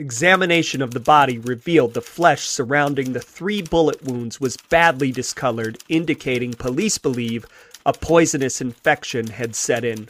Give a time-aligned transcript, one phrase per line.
[0.00, 5.82] Examination of the body revealed the flesh surrounding the three bullet wounds was badly discolored,
[5.88, 7.44] indicating police believe
[7.84, 10.06] a poisonous infection had set in.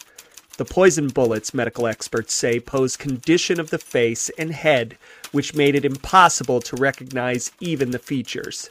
[0.59, 4.99] The poison bullets, medical experts say, pose condition of the face and head,
[5.33, 8.69] which made it impossible to recognize even the features.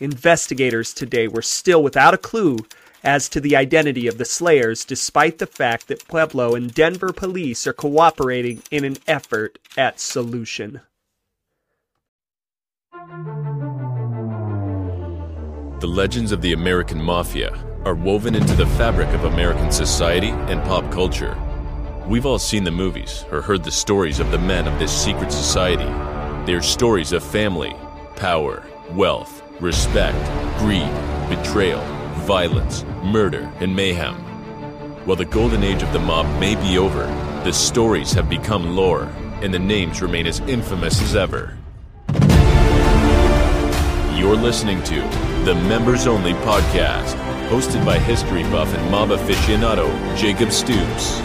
[0.00, 2.58] Investigators today were still without a clue
[3.06, 7.64] as to the identity of the slayers, despite the fact that Pueblo and Denver police
[7.66, 10.80] are cooperating in an effort at solution.
[15.78, 20.60] The legends of the American Mafia are woven into the fabric of American society and
[20.64, 21.38] pop culture.
[22.08, 25.30] We've all seen the movies or heard the stories of the men of this secret
[25.30, 25.84] society.
[26.44, 27.76] They're stories of family,
[28.16, 30.18] power, wealth, respect,
[30.58, 30.90] greed,
[31.28, 31.95] betrayal,
[32.26, 34.16] violence, murder, and mayhem.
[35.06, 37.06] While the golden age of the mob may be over,
[37.44, 39.04] the stories have become lore,
[39.42, 41.56] and the names remain as infamous as ever.
[44.18, 44.96] You're listening to
[45.44, 47.14] the Members Only Podcast,
[47.48, 51.18] hosted by history buff and mob aficionado Jacob Stoops.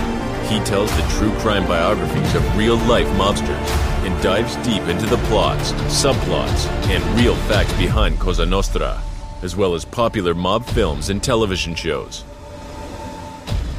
[0.51, 3.69] He tells the true crime biographies of real life mobsters
[4.05, 9.01] and dives deep into the plots, subplots, and real facts behind Cosa Nostra
[9.41, 12.23] as well as popular mob films and television shows.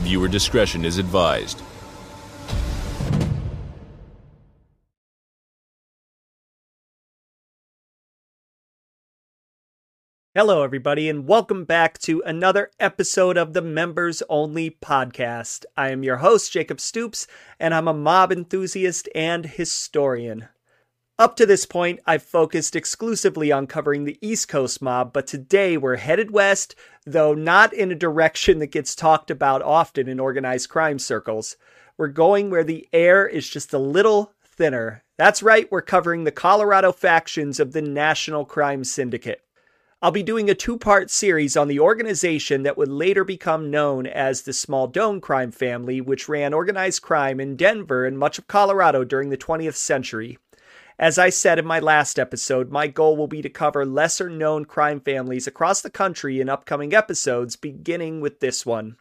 [0.03, 1.63] Viewer discretion is advised.
[10.35, 15.67] Hello, everybody, and welcome back to another episode of the Members Only Podcast.
[15.77, 17.27] I am your host, Jacob Stoops,
[17.61, 20.49] and I'm a mob enthusiast and historian.
[21.23, 25.77] Up to this point, I've focused exclusively on covering the East Coast mob, but today
[25.77, 26.75] we're headed west,
[27.07, 31.57] though not in a direction that gets talked about often in organized crime circles.
[31.97, 35.05] We're going where the air is just a little thinner.
[35.17, 39.45] That's right, we're covering the Colorado factions of the National Crime Syndicate.
[40.03, 44.09] I'll be doing a two part series on the organization that would later become known
[44.09, 49.05] as the Smaldone crime family, which ran organized crime in Denver and much of Colorado
[49.05, 50.37] during the 20th century.
[50.99, 54.65] As I said in my last episode, my goal will be to cover lesser known
[54.65, 58.97] crime families across the country in upcoming episodes, beginning with this one.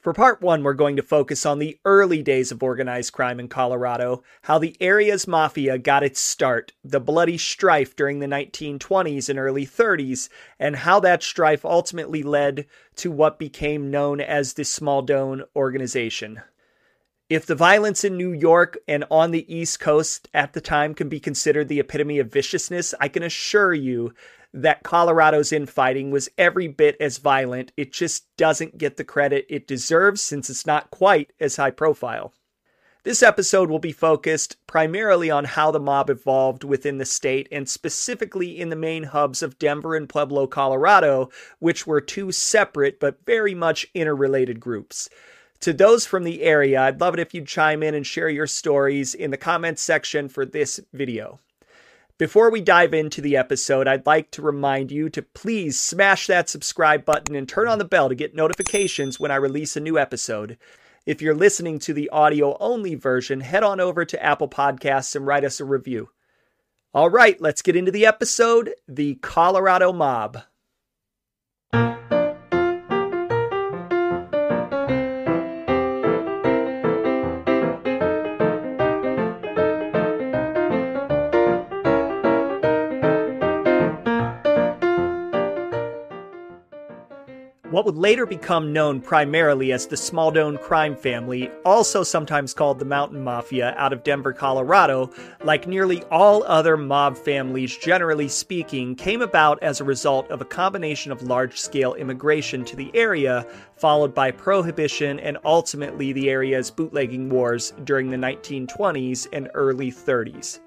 [0.00, 3.48] For part one, we're going to focus on the early days of organized crime in
[3.48, 9.38] Colorado, how the area's mafia got its start, the bloody strife during the 1920s and
[9.38, 15.42] early 30s, and how that strife ultimately led to what became known as the Smaldone
[15.54, 16.40] organization.
[17.30, 21.08] If the violence in New York and on the East Coast at the time can
[21.08, 24.12] be considered the epitome of viciousness, I can assure you
[24.52, 27.70] that Colorado's infighting was every bit as violent.
[27.76, 32.34] It just doesn't get the credit it deserves since it's not quite as high profile.
[33.04, 37.68] This episode will be focused primarily on how the mob evolved within the state and
[37.68, 41.30] specifically in the main hubs of Denver and Pueblo, Colorado,
[41.60, 45.08] which were two separate but very much interrelated groups.
[45.60, 48.46] To those from the area, I'd love it if you'd chime in and share your
[48.46, 51.38] stories in the comments section for this video.
[52.16, 56.48] Before we dive into the episode, I'd like to remind you to please smash that
[56.48, 59.98] subscribe button and turn on the bell to get notifications when I release a new
[59.98, 60.56] episode.
[61.04, 65.26] If you're listening to the audio only version, head on over to Apple Podcasts and
[65.26, 66.08] write us a review.
[66.94, 70.42] All right, let's get into the episode The Colorado Mob.
[87.90, 93.24] Would later become known primarily as the Smaldone crime family, also sometimes called the Mountain
[93.24, 95.10] Mafia, out of Denver, Colorado,
[95.42, 100.44] like nearly all other mob families generally speaking, came about as a result of a
[100.44, 103.44] combination of large scale immigration to the area,
[103.76, 110.60] followed by prohibition and ultimately the area's bootlegging wars during the 1920s and early 30s.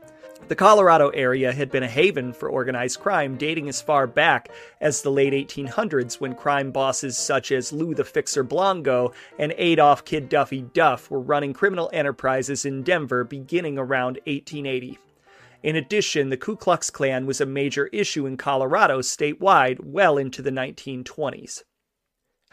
[0.50, 4.50] The Colorado area had been a haven for organized crime dating as far back
[4.82, 10.04] as the late 1800s when crime bosses such as Lou the Fixer Blonger and Adolph
[10.04, 15.00] Kid Duffy Duff were running criminal enterprises in Denver beginning around 1880.
[15.64, 20.42] In addition, the Ku Klux Klan was a major issue in Colorado statewide well into
[20.42, 21.64] the 1920s.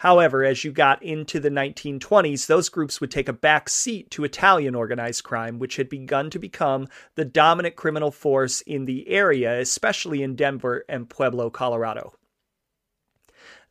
[0.00, 4.24] However, as you got into the 1920s, those groups would take a back seat to
[4.24, 9.60] Italian organized crime, which had begun to become the dominant criminal force in the area,
[9.60, 12.14] especially in Denver and Pueblo, Colorado.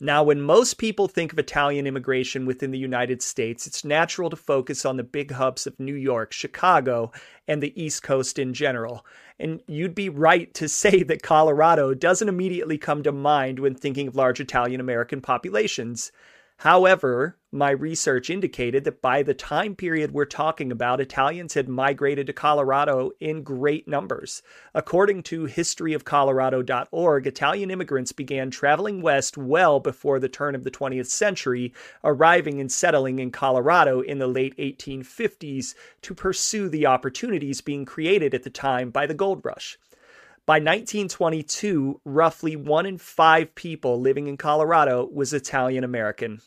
[0.02, 4.38] Now, when most people think of Italian immigration within the United States, it's natural to
[4.38, 7.12] focus on the big hubs of New York, Chicago,
[7.50, 9.06] and the East Coast in general.
[9.40, 14.08] And you'd be right to say that Colorado doesn't immediately come to mind when thinking
[14.08, 16.14] of large Italian American populations.
[16.58, 22.28] However, my research indicated that by the time period we're talking about, Italians had migrated
[22.28, 24.44] to Colorado in great numbers.
[24.76, 31.08] According to historyofcolorado.org, Italian immigrants began traveling west well before the turn of the 20th
[31.08, 31.74] century,
[32.04, 35.74] arriving and settling in Colorado in the late 1850s
[36.04, 39.80] to pursue the opportunities being created at the time by the gold rush.
[40.46, 46.42] By 1922, roughly one in five people living in Colorado was Italian American.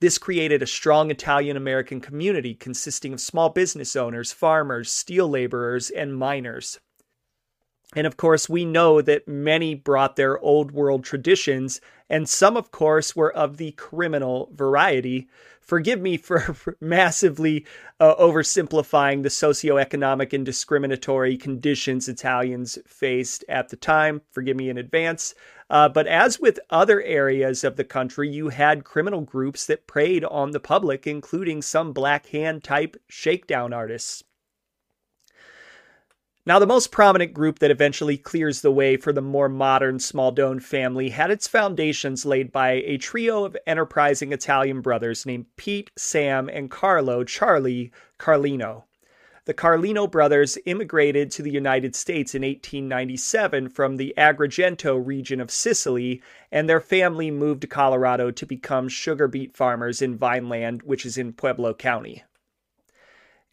[0.00, 5.90] This created a strong Italian American community consisting of small business owners, farmers, steel laborers,
[5.90, 6.78] and miners.
[7.94, 12.70] And of course, we know that many brought their old world traditions, and some, of
[12.70, 15.28] course, were of the criminal variety,
[15.60, 17.64] forgive me for massively
[18.00, 24.20] uh, oversimplifying the socioeconomic and discriminatory conditions Italians faced at the time.
[24.30, 25.34] Forgive me in advance.
[25.68, 30.24] Uh, but as with other areas of the country, you had criminal groups that preyed
[30.24, 34.22] on the public, including some Black Hand type shakedown artists.
[36.48, 40.62] Now, the most prominent group that eventually clears the way for the more modern Smaldone
[40.62, 46.48] family had its foundations laid by a trio of enterprising Italian brothers named Pete, Sam,
[46.48, 48.84] and Carlo Charlie Carlino.
[49.46, 55.52] The Carlino brothers immigrated to the United States in 1897 from the Agrigento region of
[55.52, 56.20] Sicily,
[56.50, 61.16] and their family moved to Colorado to become sugar beet farmers in Vineland, which is
[61.16, 62.24] in Pueblo County.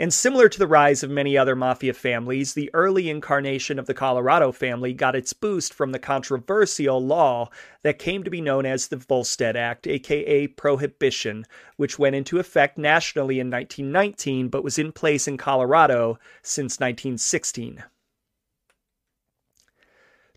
[0.03, 3.93] And similar to the rise of many other mafia families, the early incarnation of the
[3.93, 7.49] Colorado family got its boost from the controversial law
[7.83, 11.45] that came to be known as the Volstead Act, aka Prohibition,
[11.77, 17.81] which went into effect nationally in 1919 but was in place in Colorado since 1916.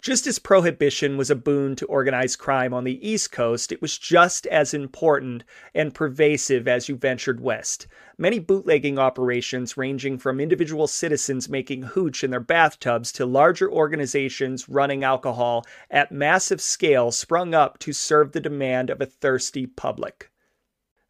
[0.03, 3.99] Just as prohibition was a boon to organized crime on the East Coast, it was
[3.99, 5.43] just as important
[5.75, 7.87] and pervasive as you ventured west.
[8.19, 14.69] Many bootlegging operations, ranging from individual citizens making hooch in their bathtubs to larger organizations
[14.69, 20.31] running alcohol at massive scale, sprung up to serve the demand of a thirsty public.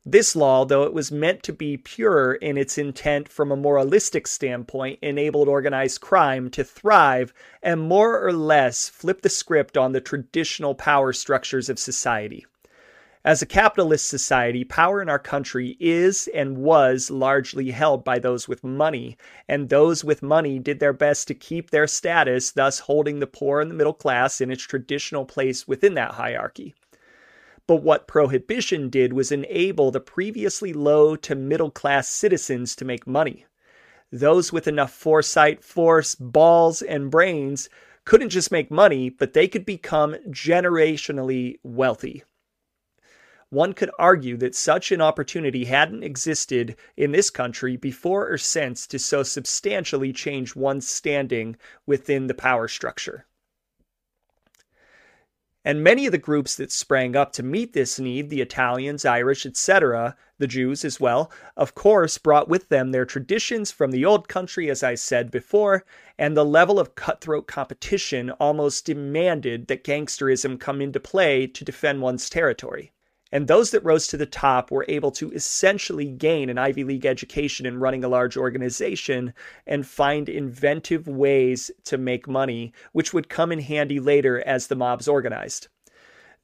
[0.08, 4.28] This law, though it was meant to be pure in its intent from a moralistic
[4.28, 10.00] standpoint, enabled organized crime to thrive and more or less flip the script on the
[10.00, 12.46] traditional power structures of society.
[13.24, 18.46] As a capitalist society, power in our country is and was largely held by those
[18.46, 19.18] with money,
[19.48, 23.60] and those with money did their best to keep their status, thus holding the poor
[23.60, 26.76] and the middle class in its traditional place within that hierarchy.
[27.66, 33.06] But what prohibition did was enable the previously low to middle class citizens to make
[33.06, 33.46] money.
[34.12, 37.68] Those with enough foresight, force, balls, and brains
[38.04, 42.22] couldn't just make money, but they could become generationally wealthy.
[43.50, 48.86] One could argue that such an opportunity hadn't existed in this country before or since
[48.88, 53.26] to so substantially change one's standing within the power structure.
[55.66, 59.44] And many of the groups that sprang up to meet this need, the Italians, Irish,
[59.44, 64.28] etc., the Jews as well, of course, brought with them their traditions from the old
[64.28, 65.84] country, as I said before,
[66.16, 72.00] and the level of cutthroat competition almost demanded that gangsterism come into play to defend
[72.00, 72.92] one's territory.
[73.32, 77.06] And those that rose to the top were able to essentially gain an Ivy League
[77.06, 79.34] education in running a large organization
[79.66, 84.76] and find inventive ways to make money, which would come in handy later as the
[84.76, 85.66] mobs organized.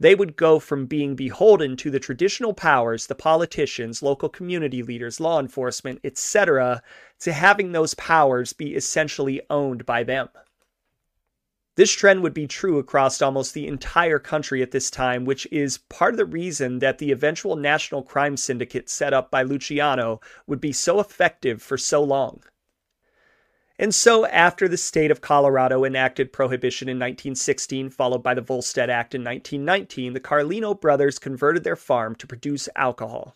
[0.00, 5.20] They would go from being beholden to the traditional powers, the politicians, local community leaders,
[5.20, 6.82] law enforcement, etc.,
[7.20, 10.28] to having those powers be essentially owned by them.
[11.74, 15.78] This trend would be true across almost the entire country at this time, which is
[15.78, 20.60] part of the reason that the eventual national crime syndicate set up by Luciano would
[20.60, 22.42] be so effective for so long.
[23.78, 28.90] And so, after the state of Colorado enacted prohibition in 1916, followed by the Volstead
[28.90, 33.34] Act in 1919, the Carlino brothers converted their farm to produce alcohol.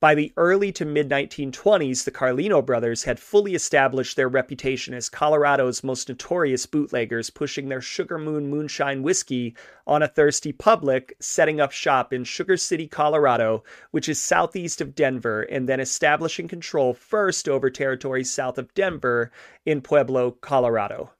[0.00, 5.10] By the early to mid 1920s, the Carlino brothers had fully established their reputation as
[5.10, 9.54] Colorado's most notorious bootleggers, pushing their Sugar Moon moonshine whiskey
[9.86, 14.94] on a thirsty public, setting up shop in Sugar City, Colorado, which is southeast of
[14.94, 19.30] Denver, and then establishing control first over territory south of Denver
[19.66, 21.10] in Pueblo, Colorado.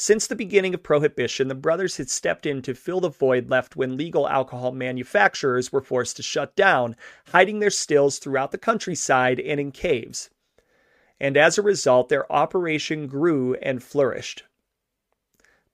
[0.00, 3.74] Since the beginning of Prohibition, the brothers had stepped in to fill the void left
[3.74, 6.94] when legal alcohol manufacturers were forced to shut down,
[7.30, 10.30] hiding their stills throughout the countryside and in caves.
[11.18, 14.44] And as a result, their operation grew and flourished.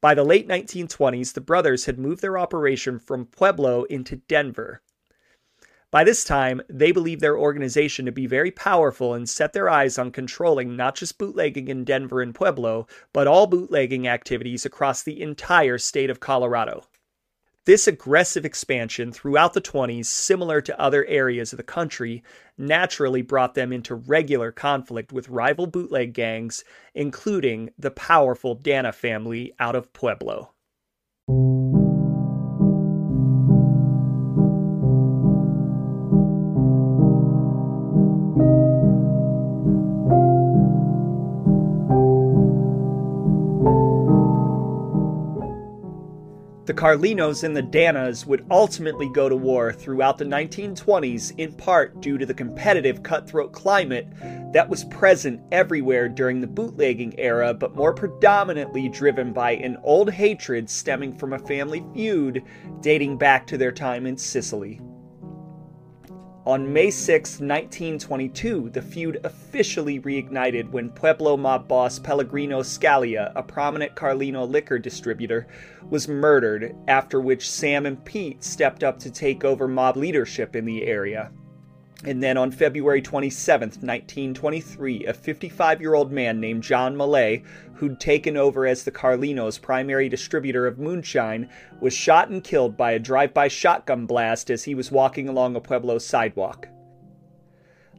[0.01, 4.81] By the late 1920s, the brothers had moved their operation from Pueblo into Denver.
[5.95, 9.97] By this time, they believed their organization to be very powerful and set their eyes
[9.97, 15.23] on controlling not just bootlegging in Denver and Pueblo, but all bootlegging activities across the
[15.23, 16.83] entire state of Colorado.
[17.65, 22.25] This aggressive expansion throughout the 20s, similar to other areas of the country,
[22.59, 26.65] naturally brought them into regular conflict with rival bootleg gangs,
[26.97, 30.55] including the powerful Danna family out of Pueblo.
[46.75, 52.01] The Carlinos and the Dannas would ultimately go to war throughout the 1920s, in part
[52.01, 54.09] due to the competitive cutthroat climate
[54.53, 60.11] that was present everywhere during the bootlegging era, but more predominantly driven by an old
[60.11, 62.43] hatred stemming from a family feud
[62.81, 64.81] dating back to their time in Sicily.
[66.47, 73.43] On May 6, 1922, the feud officially reignited when Pueblo mob boss Pellegrino Scalia, a
[73.43, 75.47] prominent Carlino liquor distributor,
[75.89, 80.67] was murdered, after which Sam and Pete stepped up to take over mob leadership in
[80.67, 81.33] the area.
[82.07, 87.43] And then on February 27, 1923, a 55 year old man named John Millay,
[87.77, 91.49] who'd taken over as the Carlinos' primary distributor of moonshine,
[91.81, 95.57] was shot and killed by a drive by shotgun blast as he was walking along
[95.57, 96.69] a Pueblo sidewalk.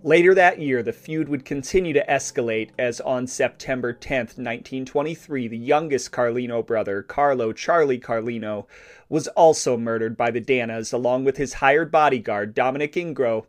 [0.04, 5.58] Later that year, the feud would continue to escalate as on September 10, 1923, the
[5.58, 8.68] youngest Carlino brother, Carlo Charlie Carlino,
[9.10, 13.46] was also murdered by the Dannas along with his hired bodyguard, Dominic Ingro,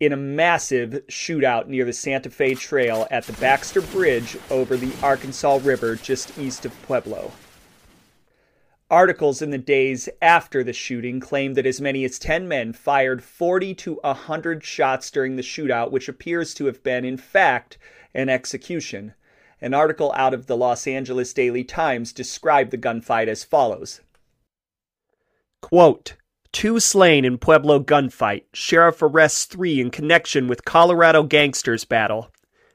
[0.00, 4.92] in a massive shootout near the Santa Fe Trail at the Baxter Bridge over the
[5.02, 7.32] Arkansas River just east of Pueblo.
[8.90, 13.22] Articles in the days after the shooting claim that as many as 10 men fired
[13.22, 17.76] 40 to 100 shots during the shootout, which appears to have been, in fact,
[18.14, 19.12] an execution.
[19.60, 24.00] An article out of the Los Angeles Daily Times described the gunfight as follows
[25.60, 26.14] Quote,
[26.52, 28.44] Two slain in Pueblo gunfight.
[28.52, 32.30] Sheriff arrests three in connection with Colorado gangsters battle.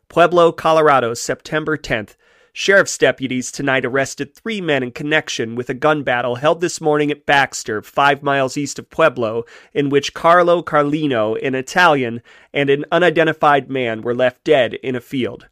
[0.10, 2.15] Pueblo, Colorado, September 10th.
[2.56, 7.10] Sheriff's deputies tonight arrested three men in connection with a gun battle held this morning
[7.10, 12.22] at Baxter, five miles east of Pueblo, in which Carlo Carlino, an Italian,
[12.53, 15.48] and an unidentified man were left dead in a field.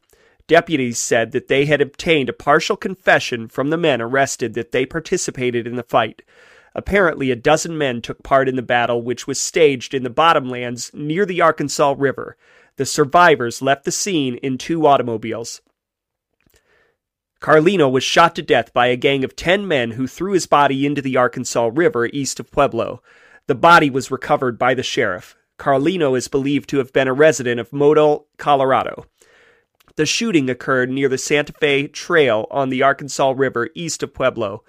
[0.45, 4.85] Deputies said that they had obtained a partial confession from the men arrested that they
[4.85, 6.21] participated in the fight.
[6.73, 10.93] Apparently, a dozen men took part in the battle, which was staged in the bottomlands
[10.93, 12.37] near the Arkansas River.
[12.77, 15.61] The survivors left the scene in two automobiles.
[17.41, 20.85] Carlino was shot to death by a gang of 10 men who threw his body
[20.85, 23.01] into the Arkansas River east of Pueblo.
[23.47, 25.35] The body was recovered by the sheriff.
[25.57, 29.05] Carlino is believed to have been a resident of Model, Colorado.
[29.95, 34.63] The shooting occurred near the Santa Fe Trail on the Arkansas River east of Pueblo.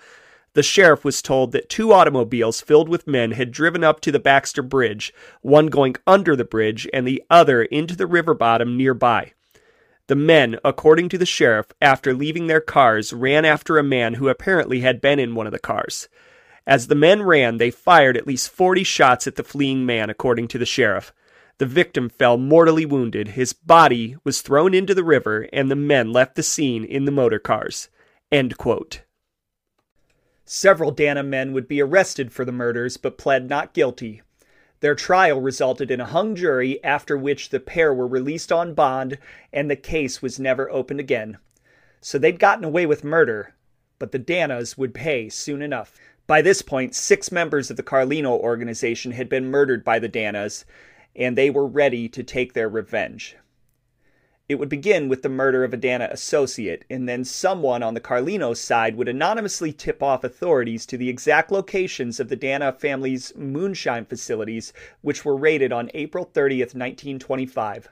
[0.54, 4.18] The sheriff was told that two automobiles filled with men had driven up to the
[4.18, 9.32] Baxter Bridge, one going under the bridge and the other into the river bottom nearby.
[10.08, 14.28] The men, according to the sheriff, after leaving their cars, ran after a man who
[14.28, 16.08] apparently had been in one of the cars.
[16.66, 20.48] As the men ran, they fired at least 40 shots at the fleeing man, according
[20.48, 21.14] to the sheriff.
[21.58, 23.28] The victim fell mortally wounded.
[23.28, 27.10] His body was thrown into the river, and the men left the scene in the
[27.10, 27.88] motor cars.
[28.30, 29.02] End quote.
[30.54, 34.20] Several Danna men would be arrested for the murders but pled not guilty.
[34.80, 39.16] Their trial resulted in a hung jury, after which the pair were released on bond
[39.50, 41.38] and the case was never opened again.
[42.02, 43.54] So they'd gotten away with murder,
[43.98, 45.98] but the Dannas would pay soon enough.
[46.26, 50.66] By this point, six members of the Carlino organization had been murdered by the Dannas,
[51.16, 53.36] and they were ready to take their revenge.
[54.52, 58.02] It would begin with the murder of a Danna associate, and then someone on the
[58.02, 63.34] Carlino side would anonymously tip off authorities to the exact locations of the Danna family's
[63.34, 67.88] moonshine facilities, which were raided on April 30th, 1925.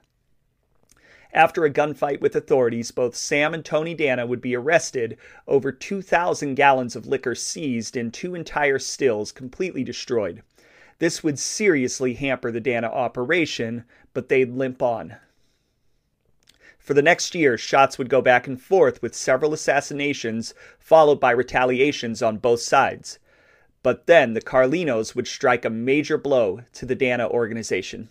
[1.32, 5.16] After a gunfight with authorities, both Sam and Tony Danna would be arrested,
[5.48, 10.42] over 2,000 gallons of liquor seized, and two entire stills completely destroyed.
[10.98, 15.16] This would seriously hamper the Danna operation, but they'd limp on.
[16.90, 21.30] For the next year, shots would go back and forth with several assassinations, followed by
[21.30, 23.20] retaliations on both sides.
[23.84, 28.08] But then the Carlinos would strike a major blow to the Danna organization.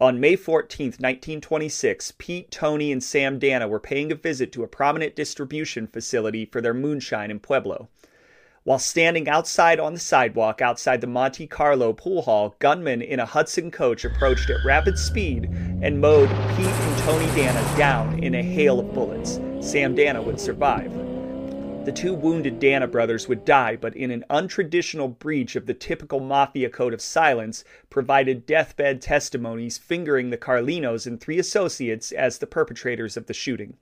[0.00, 4.66] On May 14, 1926, Pete, Tony, and Sam Danna were paying a visit to a
[4.66, 7.88] prominent distribution facility for their moonshine in Pueblo.
[8.66, 13.24] While standing outside on the sidewalk outside the Monte Carlo pool hall, gunmen in a
[13.24, 15.44] Hudson coach approached at rapid speed
[15.82, 19.34] and mowed Pete and Tony Danna down in a hail of bullets.
[19.60, 20.92] Sam Danna would survive.
[21.84, 26.18] The two wounded Danna brothers would die, but in an untraditional breach of the typical
[26.18, 32.48] mafia code of silence, provided deathbed testimonies fingering the Carlinos and three associates as the
[32.48, 33.76] perpetrators of the shooting.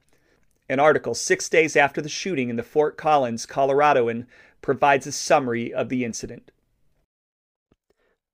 [0.67, 4.27] An article six days after the shooting in the Fort Collins, Coloradoan,
[4.65, 6.51] provides a summary of the incident.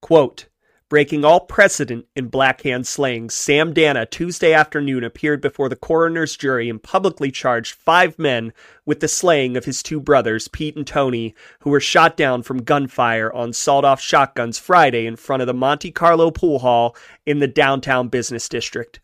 [0.01, 0.47] Quote,
[0.89, 6.37] Breaking all precedent in Black Hand slayings, Sam Danna Tuesday afternoon appeared before the coroner's
[6.37, 8.53] jury and publicly charged five men
[8.87, 12.63] with the slaying of his two brothers, Pete and Tony, who were shot down from
[12.63, 16.97] gunfire on sawed off shotguns Friday in front of the Monte Carlo pool hall
[17.27, 19.01] in the downtown business district.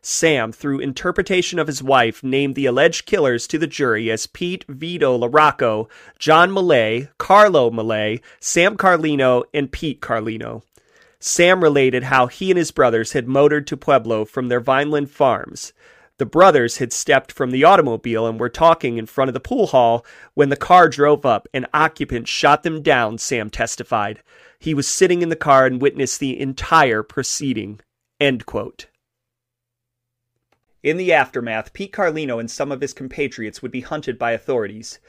[0.00, 4.64] Sam, through interpretation of his wife, named the alleged killers to the jury as Pete
[4.68, 5.88] Vito Larocco,
[6.18, 10.62] John Millay, Carlo Millay, Sam Carlino, and Pete Carlino.
[11.20, 15.72] Sam related how he and his brothers had motored to Pueblo from their Vineland farms.
[16.18, 19.68] The brothers had stepped from the automobile and were talking in front of the pool
[19.68, 24.20] hall when the car drove up and occupants shot them down, Sam testified.
[24.58, 27.80] He was sitting in the car and witnessed the entire proceeding.
[28.20, 28.86] End quote.
[30.88, 35.00] In the aftermath, Pete Carlino and some of his compatriots would be hunted by authorities.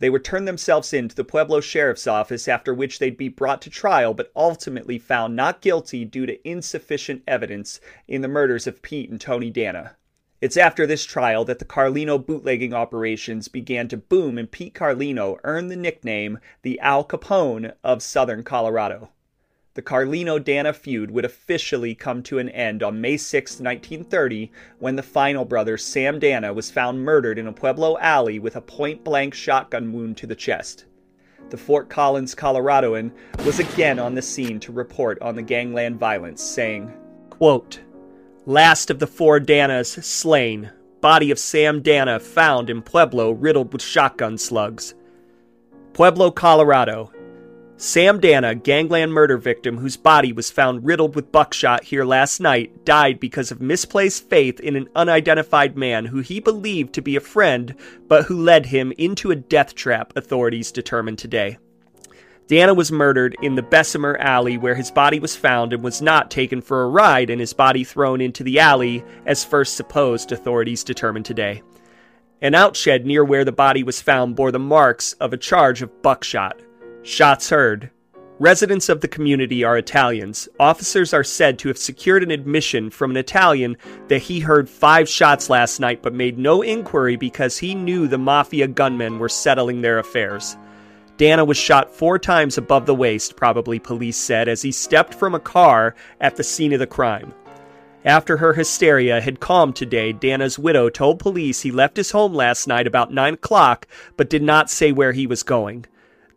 [0.00, 3.62] They would turn themselves in to the Pueblo Sheriff's Office, after which they'd be brought
[3.62, 8.82] to trial, but ultimately found not guilty due to insufficient evidence in the murders of
[8.82, 9.94] Pete and Tony Danna.
[10.40, 15.38] It's after this trial that the Carlino bootlegging operations began to boom, and Pete Carlino
[15.44, 19.10] earned the nickname the Al Capone of Southern Colorado.
[19.78, 24.96] The Carlino Danna feud would officially come to an end on May 6, 1930, when
[24.96, 29.04] the final brother, Sam Danna, was found murdered in a Pueblo alley with a point
[29.04, 30.86] blank shotgun wound to the chest.
[31.50, 33.12] The Fort Collins Coloradoan
[33.46, 36.92] was again on the scene to report on the gangland violence, saying,
[37.30, 37.78] Quote,
[38.46, 43.82] Last of the four Dannas slain, body of Sam Danna found in Pueblo riddled with
[43.82, 44.96] shotgun slugs.
[45.92, 47.12] Pueblo, Colorado,
[47.80, 52.84] Sam Danna, gangland murder victim whose body was found riddled with buckshot here last night,
[52.84, 57.20] died because of misplaced faith in an unidentified man who he believed to be a
[57.20, 57.76] friend,
[58.08, 61.56] but who led him into a death trap, authorities determined today.
[62.48, 66.32] Danna was murdered in the Bessemer Alley where his body was found and was not
[66.32, 70.82] taken for a ride and his body thrown into the alley, as first supposed, authorities
[70.82, 71.62] determined today.
[72.42, 76.02] An outshed near where the body was found bore the marks of a charge of
[76.02, 76.60] buckshot.
[77.08, 77.90] Shots heard.
[78.38, 80.46] Residents of the community are Italians.
[80.60, 85.08] Officers are said to have secured an admission from an Italian that he heard five
[85.08, 89.80] shots last night but made no inquiry because he knew the mafia gunmen were settling
[89.80, 90.58] their affairs.
[91.16, 95.34] Danna was shot four times above the waist, probably police said, as he stepped from
[95.34, 97.32] a car at the scene of the crime.
[98.04, 102.68] After her hysteria had calmed today, Danna's widow told police he left his home last
[102.68, 105.86] night about 9 o'clock but did not say where he was going.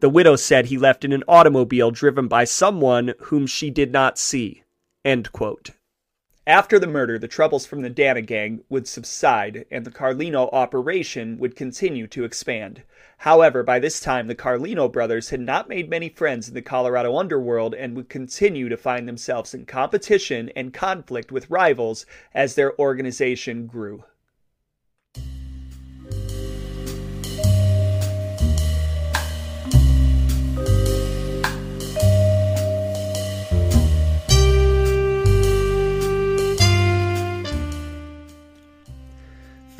[0.02, 4.18] The widow said he left in an automobile driven by someone whom she did not
[4.18, 4.64] see.
[5.06, 11.38] After the murder, the troubles from the Danna gang would subside and the Carlino operation
[11.38, 12.82] would continue to expand.
[13.20, 17.16] However, by this time, the Carlino brothers had not made many friends in the Colorado
[17.16, 22.76] underworld and would continue to find themselves in competition and conflict with rivals as their
[22.80, 24.04] organization grew.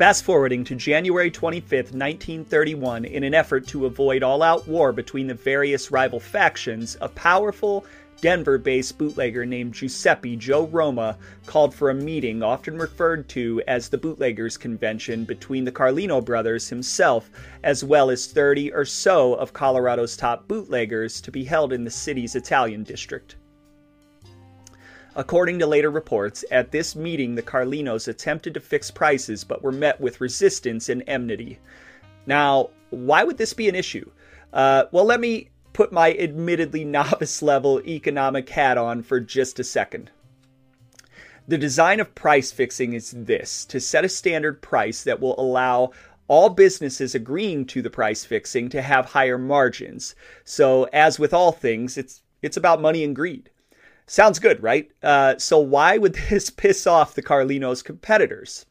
[0.02, 5.28] Fast forwarding to January 25, 1931, in an effort to avoid all out war between
[5.28, 7.86] the various rival factions, a powerful
[8.20, 13.88] Denver based bootlegger named Giuseppe Joe Roma called for a meeting, often referred to as
[13.88, 17.30] the Bootleggers Convention, between the Carlino brothers himself,
[17.62, 21.90] as well as 30 or so of Colorado's top bootleggers, to be held in the
[21.92, 23.36] city's Italian district.
[25.14, 29.70] According to later reports, at this meeting the Carlinos attempted to fix prices but were
[29.70, 31.58] met with resistance and enmity.
[32.24, 34.10] Now, why would this be an issue?
[34.54, 39.64] Uh, well, let me put my admittedly novice level economic hat on for just a
[39.64, 40.10] second.
[41.46, 45.90] The design of price fixing is this to set a standard price that will allow
[46.26, 50.14] all businesses agreeing to the price fixing to have higher margins.
[50.44, 53.50] So, as with all things, it's, it's about money and greed.
[54.06, 54.90] Sounds good, right?
[55.02, 58.66] Uh, so, why would this piss off the Carlinos' competitors?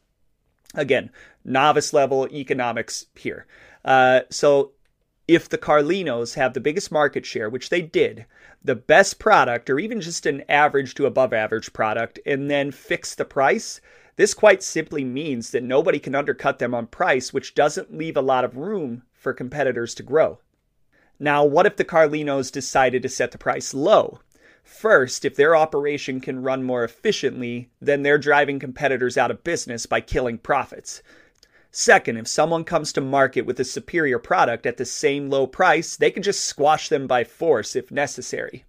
[0.74, 1.10] Again,
[1.44, 3.46] novice level economics here.
[3.84, 4.72] Uh, so,
[5.28, 8.26] if the Carlinos have the biggest market share, which they did,
[8.62, 13.14] the best product, or even just an average to above average product, and then fix
[13.14, 13.80] the price,
[14.16, 18.22] this quite simply means that nobody can undercut them on price, which doesn't leave a
[18.22, 20.38] lot of room for competitors to grow.
[21.18, 24.20] Now, what if the Carlinos decided to set the price low?
[24.62, 29.86] First, if their operation can run more efficiently, then they're driving competitors out of business
[29.86, 31.02] by killing profits.
[31.70, 35.96] Second, if someone comes to market with a superior product at the same low price,
[35.96, 38.64] they can just squash them by force if necessary.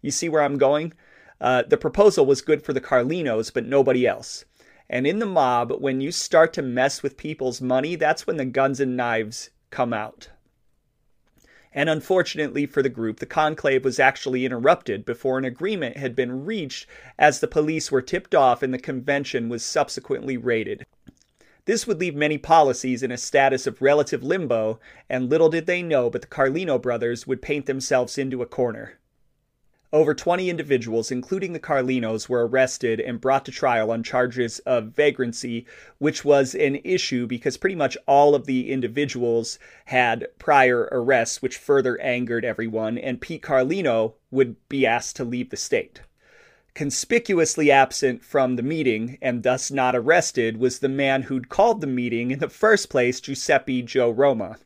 [0.00, 0.94] You see where I'm going?
[1.40, 4.44] Uh, the proposal was good for the Carlinos, but nobody else.
[4.88, 8.44] And in the mob, when you start to mess with people's money, that's when the
[8.46, 10.30] guns and knives come out.
[11.72, 16.44] And unfortunately for the group, the conclave was actually interrupted before an agreement had been
[16.44, 16.86] reached
[17.18, 20.86] as the police were tipped off and the convention was subsequently raided.
[21.66, 25.82] This would leave many policies in a status of relative limbo, and little did they
[25.82, 28.94] know, but the Carlino brothers would paint themselves into a corner.
[29.90, 34.92] Over 20 individuals, including the Carlinos, were arrested and brought to trial on charges of
[34.94, 35.64] vagrancy,
[35.96, 41.56] which was an issue because pretty much all of the individuals had prior arrests, which
[41.56, 46.02] further angered everyone, and Pete Carlino would be asked to leave the state.
[46.74, 51.86] Conspicuously absent from the meeting and thus not arrested was the man who'd called the
[51.86, 54.58] meeting in the first place, Giuseppe Joe Roma.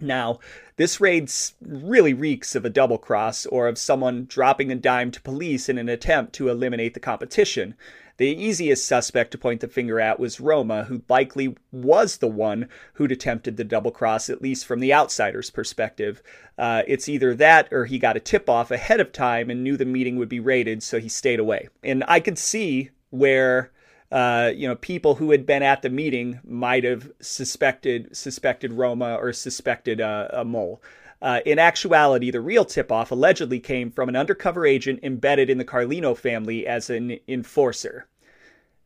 [0.00, 0.40] Now,
[0.76, 1.30] this raid
[1.60, 5.78] really reeks of a double cross or of someone dropping a dime to police in
[5.78, 7.74] an attempt to eliminate the competition.
[8.16, 12.68] The easiest suspect to point the finger at was Roma, who likely was the one
[12.94, 16.22] who'd attempted the double cross, at least from the outsider's perspective.
[16.56, 19.76] Uh, it's either that or he got a tip off ahead of time and knew
[19.76, 21.68] the meeting would be raided, so he stayed away.
[21.82, 23.70] And I could see where.
[24.12, 29.16] Uh, you know, people who had been at the meeting might have suspected suspected Roma
[29.16, 30.80] or suspected uh, a mole.
[31.20, 35.58] Uh, in actuality, the real tip off allegedly came from an undercover agent embedded in
[35.58, 38.06] the Carlino family as an enforcer.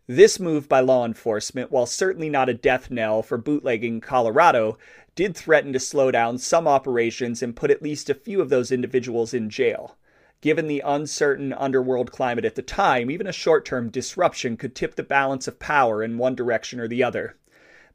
[0.07, 4.79] This move by law enforcement, while certainly not a death knell for bootlegging Colorado,
[5.15, 8.73] did threaten to slow down some operations and put at least a few of those
[8.73, 9.98] individuals in jail.
[10.41, 14.95] Given the uncertain underworld climate at the time, even a short term disruption could tip
[14.95, 17.37] the balance of power in one direction or the other.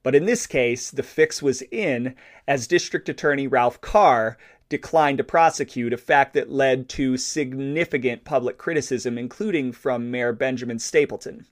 [0.04, 5.24] But in this case, the fix was in, as District Attorney Ralph Carr declined to
[5.24, 11.46] prosecute, a fact that led to significant public criticism, including from Mayor Benjamin Stapleton.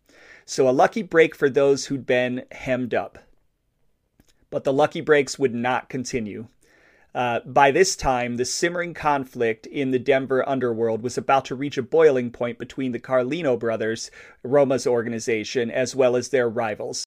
[0.44, 3.20] So, a lucky break for those who'd been hemmed up.
[4.50, 6.48] But the lucky breaks would not continue.
[7.14, 11.78] Uh, by this time, the simmering conflict in the Denver underworld was about to reach
[11.78, 14.10] a boiling point between the Carlino brothers,
[14.44, 17.06] Roma's organization, as well as their rivals.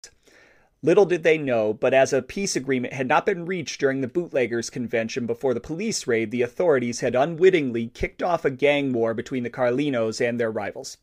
[0.82, 4.06] Little did they know, but as a peace agreement had not been reached during the
[4.06, 9.14] bootleggers convention before the police raid, the authorities had unwittingly kicked off a gang war
[9.14, 10.98] between the Carlinos and their rivals.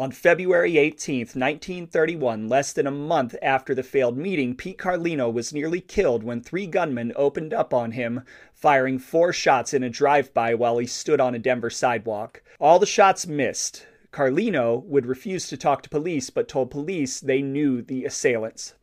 [0.00, 5.52] On February 18, 1931, less than a month after the failed meeting, Pete Carlino was
[5.52, 8.22] nearly killed when three gunmen opened up on him,
[8.54, 12.44] firing four shots in a drive by while he stood on a Denver sidewalk.
[12.60, 13.88] All the shots missed.
[14.12, 18.74] Carlino would refuse to talk to police, but told police they knew the assailants.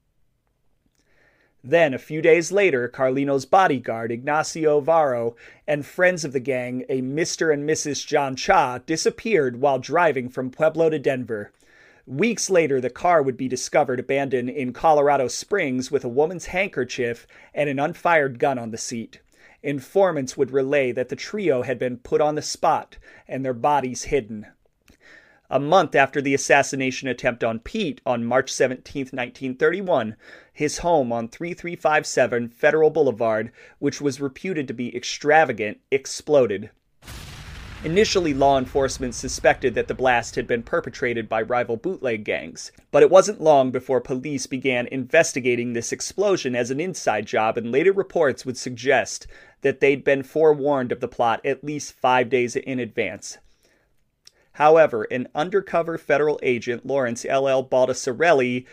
[1.68, 7.02] Then, a few days later, Carlino's bodyguard, Ignacio Varro, and friends of the gang, a
[7.02, 7.52] Mr.
[7.52, 8.06] and Mrs.
[8.06, 11.52] John Cha, disappeared while driving from Pueblo to Denver.
[12.06, 17.26] Weeks later, the car would be discovered abandoned in Colorado Springs with a woman's handkerchief
[17.52, 19.20] and an unfired gun on the seat.
[19.64, 22.98] Informants would relay that the trio had been put on the spot
[23.28, 24.46] and their bodies hidden.
[25.48, 30.16] A month after the assassination attempt on Pete on March 17, 1931,
[30.52, 36.72] his home on 3357 Federal Boulevard, which was reputed to be extravagant, exploded.
[37.84, 43.04] Initially, law enforcement suspected that the blast had been perpetrated by rival bootleg gangs, but
[43.04, 47.94] it wasn't long before police began investigating this explosion as an inside job, and later
[47.94, 49.28] reports would suggest
[49.62, 53.38] that they'd been forewarned of the plot at least five days in advance.
[54.56, 57.62] However, an undercover federal agent, Lawrence L.L.
[57.66, 58.66] Baldessarelli,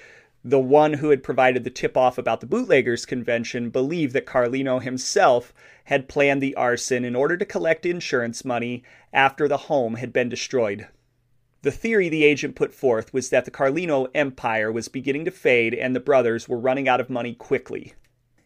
[0.45, 4.79] the one who had provided the tip off about the bootleggers convention believed that Carlino
[4.79, 5.53] himself
[5.87, 10.29] had planned the arson in order to collect insurance money after the home had been
[10.29, 10.87] destroyed.
[11.62, 15.75] The theory the agent put forth was that the Carlino empire was beginning to fade
[15.75, 17.95] and the brothers were running out of money quickly.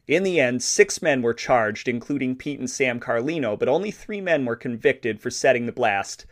[0.09, 4.23] In the end, six men were charged, including Pete and Sam Carlino, but only three
[4.23, 6.25] men were convicted for setting the blast.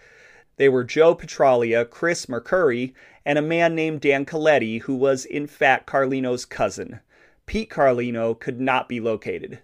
[0.56, 5.46] They were Joe Petralia, Chris Mercuri, and a man named Dan Coletti, who was in
[5.46, 7.00] fact Carlino's cousin.
[7.46, 9.60] Pete Carlino could not be located.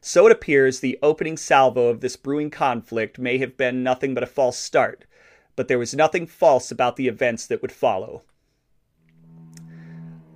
[0.00, 4.22] So it appears the opening salvo of this brewing conflict may have been nothing but
[4.22, 5.04] a false start,
[5.54, 8.22] but there was nothing false about the events that would follow.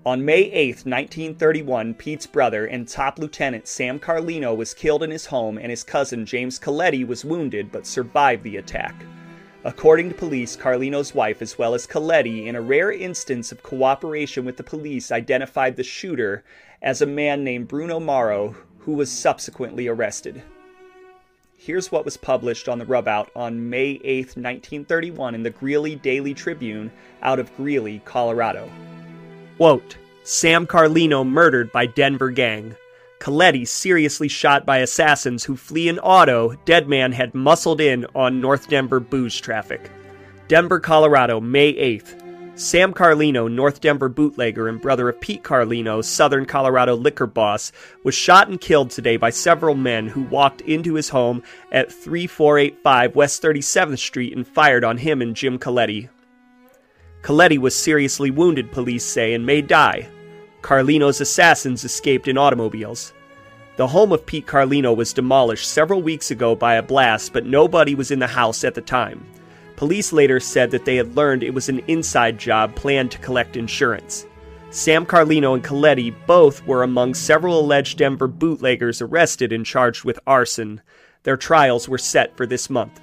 [0.04, 5.26] On May 8, 1931, Pete's brother and top lieutenant Sam Carlino was killed in his
[5.26, 8.94] home, and his cousin James Coletti was wounded but survived the attack.
[9.66, 14.44] According to police, Carlino's wife, as well as Coletti, in a rare instance of cooperation
[14.44, 16.44] with the police, identified the shooter
[16.80, 20.40] as a man named Bruno Mauro, who was subsequently arrested.
[21.56, 26.32] Here's what was published on the rubout on May 8, 1931, in the Greeley Daily
[26.32, 28.70] Tribune out of Greeley, Colorado.
[29.56, 32.76] Quote Sam Carlino murdered by Denver gang.
[33.26, 38.40] Coletti seriously shot by assassins who flee in auto, dead man had muscled in on
[38.40, 39.90] North Denver booze traffic.
[40.46, 42.22] Denver, Colorado, May 8th.
[42.56, 47.72] Sam Carlino, North Denver bootlegger and brother of Pete Carlino, Southern Colorado liquor boss,
[48.04, 53.16] was shot and killed today by several men who walked into his home at 3485
[53.16, 56.08] West 37th Street and fired on him and Jim Coletti.
[57.22, 60.06] Coletti was seriously wounded, police say, and may die.
[60.62, 63.12] Carlino's assassins escaped in automobiles.
[63.76, 67.94] The home of Pete Carlino was demolished several weeks ago by a blast, but nobody
[67.94, 69.26] was in the house at the time.
[69.76, 73.54] Police later said that they had learned it was an inside job planned to collect
[73.54, 74.26] insurance.
[74.70, 80.18] Sam Carlino and Coletti both were among several alleged Denver bootleggers arrested and charged with
[80.26, 80.80] arson.
[81.24, 83.02] Their trials were set for this month.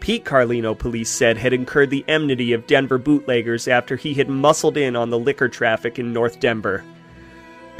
[0.00, 4.76] Pete Carlino, police said, had incurred the enmity of Denver bootleggers after he had muscled
[4.76, 6.82] in on the liquor traffic in North Denver.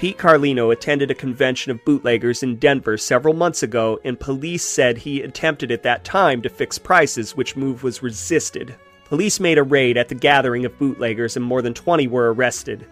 [0.01, 4.97] Pete Carlino attended a convention of bootleggers in Denver several months ago, and police said
[4.97, 8.75] he attempted at that time to fix prices, which move was resisted.
[9.05, 12.87] Police made a raid at the gathering of bootleggers, and more than 20 were arrested.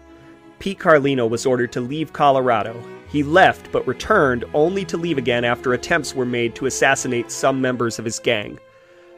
[0.59, 2.79] Pete Carlino was ordered to leave Colorado.
[3.07, 7.59] He left, but returned only to leave again after attempts were made to assassinate some
[7.59, 8.59] members of his gang.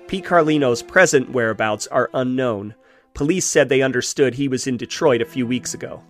[0.08, 2.74] Pete Carlino's present whereabouts are unknown.
[3.14, 6.02] Police said they understood he was in Detroit a few weeks ago.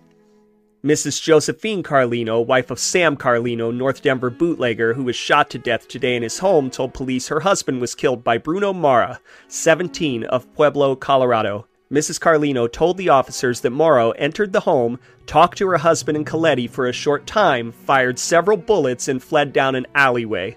[0.84, 1.22] Mrs.
[1.22, 6.16] Josephine Carlino, wife of Sam Carlino, North Denver bootlegger who was shot to death today
[6.16, 10.96] in his home, told police her husband was killed by Bruno Mara, 17, of Pueblo,
[10.96, 11.68] Colorado.
[11.92, 12.18] Mrs.
[12.18, 16.68] Carlino told the officers that Morrow entered the home, talked to her husband and Coletti
[16.68, 20.56] for a short time, fired several bullets, and fled down an alleyway.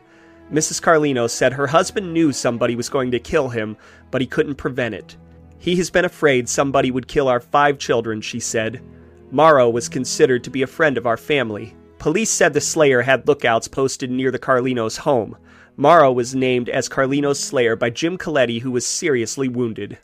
[0.52, 0.82] Mrs.
[0.82, 3.78] Carlino said her husband knew somebody was going to kill him,
[4.10, 5.18] but he couldn't prevent it.
[5.60, 8.82] He has been afraid somebody would kill our five children, she said.
[9.32, 11.76] Morrow was considered to be a friend of our family.
[11.98, 15.38] Police said the slayer had lookouts posted near the Carlinos' home.
[15.76, 19.98] Morrow was named as Carlino's slayer by Jim Coletti, who was seriously wounded.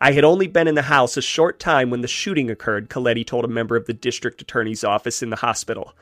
[0.00, 3.24] I had only been in the house a short time when the shooting occurred, Coletti
[3.24, 5.94] told a member of the district attorney's office in the hospital.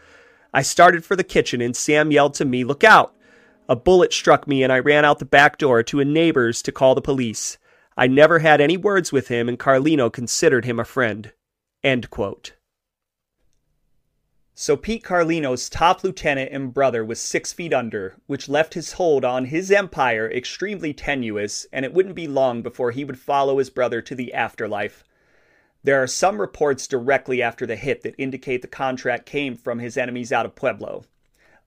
[0.53, 3.15] I started for the kitchen and Sam yelled to me, Look out!
[3.69, 6.73] A bullet struck me and I ran out the back door to a neighbor's to
[6.73, 7.59] call the police.
[7.97, 11.33] I never had any words with him and Carlino considered him a friend.
[11.85, 12.55] End quote.
[14.55, 19.23] So Pete Carlino's top lieutenant and brother was six feet under, which left his hold
[19.23, 23.69] on his empire extremely tenuous, and it wouldn't be long before he would follow his
[23.69, 25.05] brother to the afterlife.
[25.83, 29.99] There are some reports directly after the hit that indicate the contract came from his
[29.99, 31.05] enemies out of Pueblo.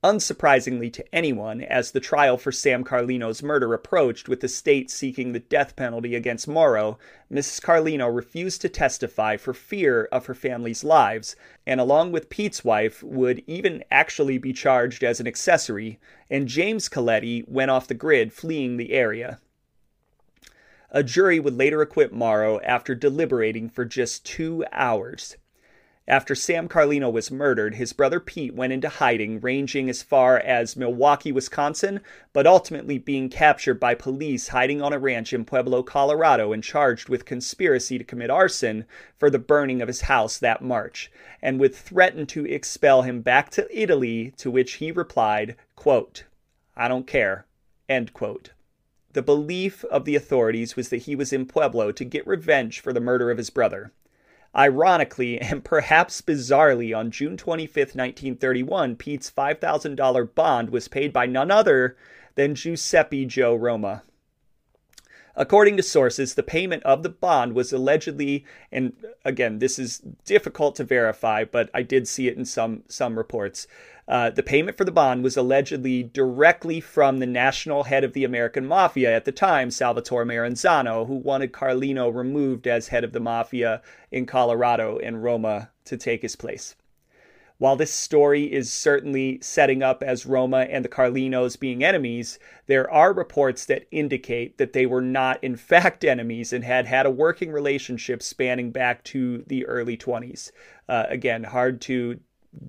[0.04, 5.32] Unsurprisingly to anyone, as the trial for Sam Carlino's murder approached with the state seeking
[5.32, 7.00] the death penalty against Morrow,
[7.32, 7.64] Mrs.
[7.64, 13.02] Carlino refused to testify for fear of her family's lives, and along with Pete's wife,
[13.02, 18.32] would even actually be charged as an accessory, and James Coletti went off the grid
[18.32, 19.40] fleeing the area.
[20.92, 25.38] A jury would later acquit Morrow after deliberating for just two hours.
[26.10, 30.78] After Sam Carlino was murdered, his brother Pete went into hiding, ranging as far as
[30.78, 32.00] Milwaukee, Wisconsin,
[32.32, 37.10] but ultimately being captured by police hiding on a ranch in Pueblo, Colorado, and charged
[37.10, 38.86] with conspiracy to commit arson
[39.17, 43.50] for the burning of his house that March, and would threaten to expel him back
[43.50, 46.24] to Italy, to which he replied, quote,
[46.74, 47.48] I don't care,
[47.89, 48.52] end quote.
[49.12, 52.93] The belief of the authorities was that he was in Pueblo to get revenge for
[52.93, 53.91] the murder of his brother.
[54.58, 61.52] Ironically, and perhaps bizarrely, on June 25, 1931, Pete's $5,000 bond was paid by none
[61.52, 61.96] other
[62.36, 64.04] than Giuseppe Joe Roma.
[65.36, 68.93] According to sources, the payment of the bond was allegedly, and
[69.24, 73.67] again, this is difficult to verify, but I did see it in some some reports.
[74.08, 78.24] Uh, the payment for the bond was allegedly directly from the national head of the
[78.24, 83.20] American Mafia at the time, Salvatore Maranzano, who wanted Carlino removed as head of the
[83.20, 86.76] Mafia in Colorado and Roma to take his place.
[87.60, 92.89] While this story is certainly setting up as Roma and the Carlinos being enemies, there
[92.89, 97.12] are reports that indicate that they were not, in fact, enemies and had had a
[97.12, 100.52] working relationship spanning back to the early 20s.
[100.88, 102.20] Uh, again, hard to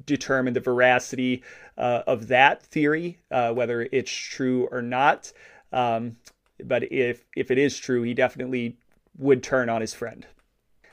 [0.05, 1.43] determine the veracity
[1.77, 5.33] uh, of that theory, uh, whether it's true or not.
[5.73, 6.17] Um,
[6.65, 8.79] but if if it is true, he definitely
[9.17, 10.27] would turn on his friend.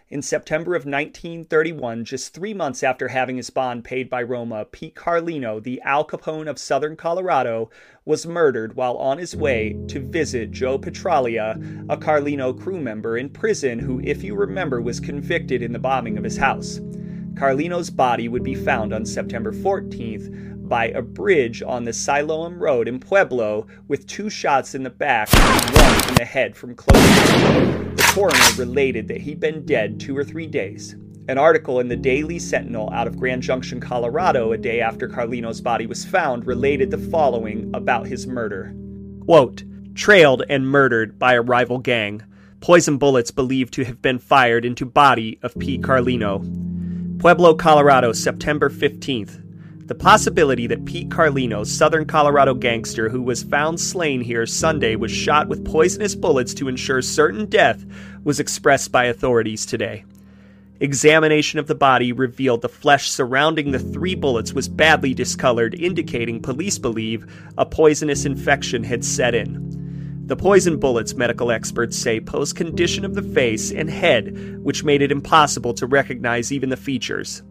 [0.08, 4.94] In September of 1931, just three months after having his bond paid by Roma, Pete
[4.94, 7.72] Carlino, the Al Capone of southern Colorado,
[8.06, 13.30] was murdered while on his way to visit Joe Petralia, a Carlino crew member in
[13.30, 16.80] prison who, if you remember, was convicted in the bombing of his house.
[17.36, 22.88] Carlino's body would be found on September 14th by a bridge on the Siloam Road
[22.88, 27.02] in Pueblo with two shots in the back and one in the head from close.
[27.02, 27.98] range.
[27.98, 30.96] The coroner related that he'd been dead two or three days.
[31.28, 35.60] An article in the Daily Sentinel out of Grand Junction, Colorado, a day after Carlino's
[35.60, 38.74] body was found, related the following about his murder.
[39.26, 42.22] Quote, trailed and murdered by a rival gang.
[42.62, 45.78] Poison bullets believed to have been fired into body of P.
[45.78, 46.65] Carlino.
[47.26, 49.42] Pueblo, Colorado, September 15th.
[49.88, 55.10] The possibility that Pete Carlino, Southern Colorado gangster who was found slain here Sunday, was
[55.10, 57.84] shot with poisonous bullets to ensure certain death
[58.24, 60.06] was expressed by authorities today.
[60.80, 66.44] Examination of the body revealed the flesh surrounding the three bullets was badly discolored, indicating
[66.44, 67.26] police believe
[67.58, 69.85] a poisonous infection had set in.
[70.28, 75.04] The poison bullets, medical experts say, pose condition of the face and head, which made
[75.04, 77.44] it impossible to recognize even the features.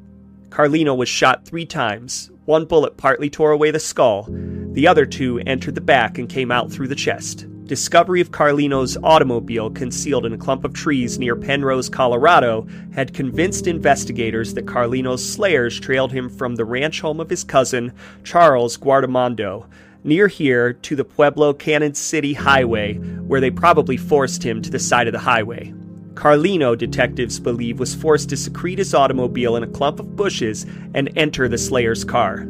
[0.50, 2.32] Carlino was shot three times.
[2.46, 4.26] One bullet partly tore away the skull.
[4.28, 7.46] The other two entered the back and came out through the chest.
[7.66, 13.68] Discovery of Carlino's automobile concealed in a clump of trees near Penrose, Colorado, had convinced
[13.68, 17.92] investigators that Carlino's slayers trailed him from the ranch home of his cousin,
[18.24, 19.66] Charles Guardamondo,
[20.04, 24.78] near here to the Pueblo Cañon City Highway, where they probably forced him to the
[24.78, 25.74] side of the highway.
[26.14, 30.64] Carlino, detectives believe, was forced to secrete his automobile in a clump of bushes
[30.94, 32.46] and enter the Slayer's car.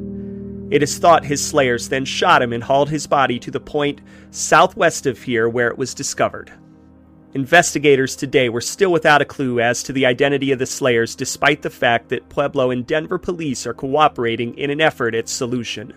[0.71, 4.01] It is thought his slayers then shot him and hauled his body to the point
[4.31, 6.53] southwest of here where it was discovered.
[7.35, 11.63] Investigators today were still without a clue as to the identity of the slayers, despite
[11.63, 15.93] the fact that Pueblo and Denver police are cooperating in an effort at solution.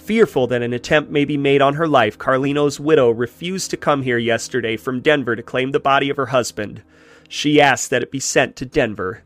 [0.00, 4.02] Fearful that an attempt may be made on her life, Carlino's widow refused to come
[4.02, 6.82] here yesterday from Denver to claim the body of her husband.
[7.28, 9.22] She asked that it be sent to Denver.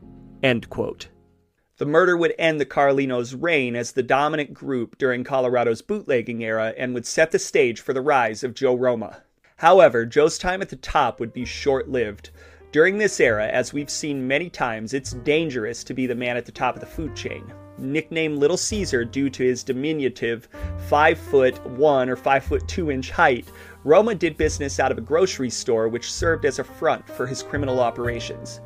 [1.77, 6.73] The murder would end the Carlinos' reign as the dominant group during Colorado's bootlegging era
[6.77, 9.23] and would set the stage for the rise of Joe Roma.
[9.55, 12.31] However, Joe's time at the top would be short lived.
[12.73, 16.45] During this era, as we've seen many times, it's dangerous to be the man at
[16.45, 20.47] the top of the food chain nicknamed Little Caesar due to his diminutive
[20.87, 23.47] 5 foot 1 or 5 foot 2 inch height,
[23.83, 27.43] Roma did business out of a grocery store which served as a front for his
[27.43, 28.61] criminal operations.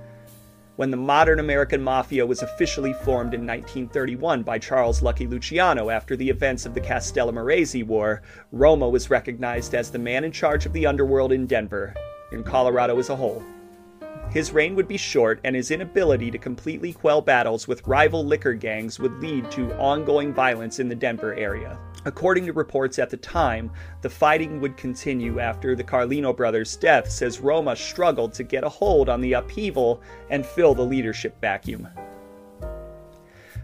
[0.79, 6.15] When the modern American Mafia was officially formed in 1931 by Charles Lucky Luciano after
[6.15, 8.21] the events of the Castellammarese War,
[8.53, 11.93] Roma was recognized as the man in charge of the underworld in Denver,
[12.31, 13.43] in Colorado as a whole.
[14.31, 18.53] His reign would be short, and his inability to completely quell battles with rival liquor
[18.53, 21.79] gangs would lead to ongoing violence in the Denver area.
[22.05, 23.71] According to reports at the time,
[24.03, 28.69] the fighting would continue after the Carlino brothers' deaths as Roma struggled to get a
[28.69, 29.99] hold on the upheaval
[30.29, 31.87] and fill the leadership vacuum.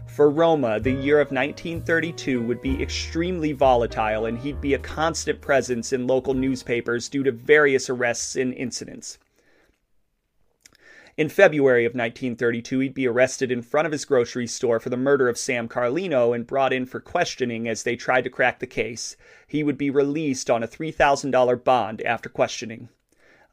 [0.08, 5.40] For Roma, the year of 1932 would be extremely volatile and he'd be a constant
[5.40, 9.18] presence in local newspapers due to various arrests and incidents.
[11.16, 14.98] In February of 1932, he'd be arrested in front of his grocery store for the
[14.98, 18.66] murder of Sam Carlino and brought in for questioning as they tried to crack the
[18.66, 19.16] case.
[19.46, 22.90] He would be released on a $3,000 bond after questioning.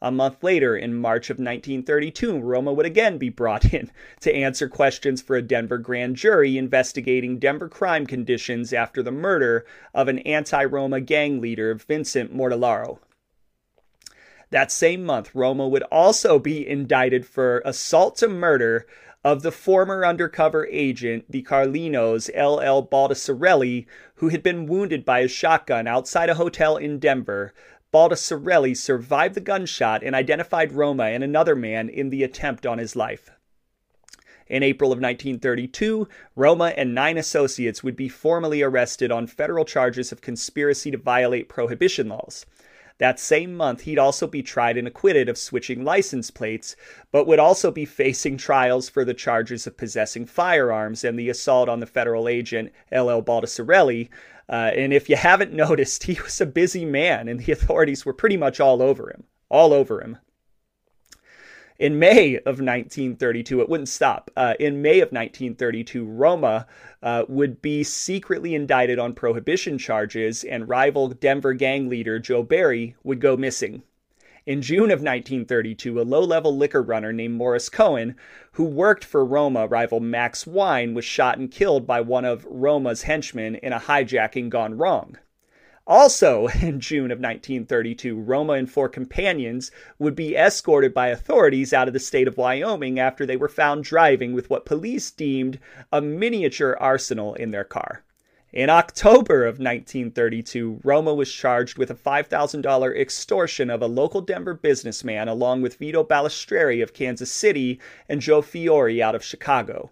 [0.02, 3.90] A month later, in March of 1932, Roma would again be brought in
[4.20, 9.66] to answer questions for a Denver grand jury investigating Denver crime conditions after the murder
[9.94, 13.00] of an anti Roma gang leader, Vincent Mortellaro.
[14.54, 18.86] That same month, Roma would also be indicted for assault to murder
[19.24, 22.86] of the former undercover agent, the Carlinos L.L.
[22.86, 23.88] Baldessarelli,
[24.18, 27.52] who had been wounded by a shotgun outside a hotel in Denver.
[27.92, 32.96] Baldessarelli survived the gunshot and identified Roma and another man in the attempt on his
[32.96, 33.32] life.
[34.46, 40.12] In April of 1932, Roma and nine associates would be formally arrested on federal charges
[40.12, 42.46] of conspiracy to violate prohibition laws.
[43.04, 46.78] That same month, he'd also be tried and acquitted of switching license plates,
[47.12, 51.68] but would also be facing trials for the charges of possessing firearms and the assault
[51.68, 53.22] on the federal agent L.L.
[53.22, 54.08] Baldessarelli.
[54.48, 58.14] Uh, and if you haven't noticed, he was a busy man, and the authorities were
[58.14, 59.26] pretty much all over him.
[59.50, 60.20] All over him.
[61.80, 64.30] In May of 1932, it wouldn't stop.
[64.36, 66.68] Uh, in May of 1932, Roma
[67.02, 72.96] uh, would be secretly indicted on prohibition charges, and rival Denver gang leader Joe Barry
[73.04, 73.82] would go missing.
[74.46, 78.18] In June of 1932, a low level liquor runner named Morris Cohen,
[78.52, 83.04] who worked for Roma rival Max Wine, was shot and killed by one of Roma's
[83.04, 85.18] henchmen in a hijacking gone wrong.
[85.86, 89.70] Also, in June of 1932, Roma and four companions
[90.00, 93.84] would be escorted by authorities out of the state of Wyoming after they were found
[93.84, 95.60] driving with what police deemed
[95.92, 98.04] a miniature arsenal in their car.
[98.54, 104.54] In October of 1932, Roma was charged with a $5,000 extortion of a local Denver
[104.54, 109.90] businessman along with Vito Balistreri of Kansas City and Joe Fiore out of Chicago.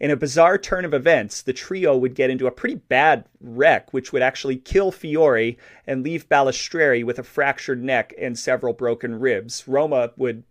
[0.00, 3.92] In a bizarre turn of events, the trio would get into a pretty bad wreck,
[3.92, 9.18] which would actually kill Fiore and leave Balistreri with a fractured neck and several broken
[9.18, 9.66] ribs.
[9.66, 10.44] Roma would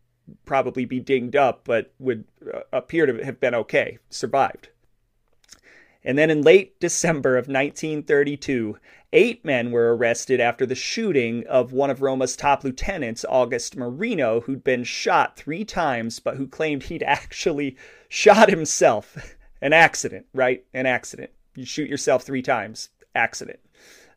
[0.45, 4.67] probably be dinged up, but would uh, appear to have been okay, survived.
[6.03, 8.77] And then in late December of 1932,
[9.13, 14.41] eight men were arrested after the shooting of one of Roma's top lieutenants, August Marino,
[14.41, 17.77] who'd been shot three times, but who claimed he'd actually
[18.09, 19.36] shot himself.
[19.61, 20.63] An accident, right?
[20.73, 21.31] An accident.
[21.55, 22.89] You shoot yourself three times.
[23.15, 23.59] Accident.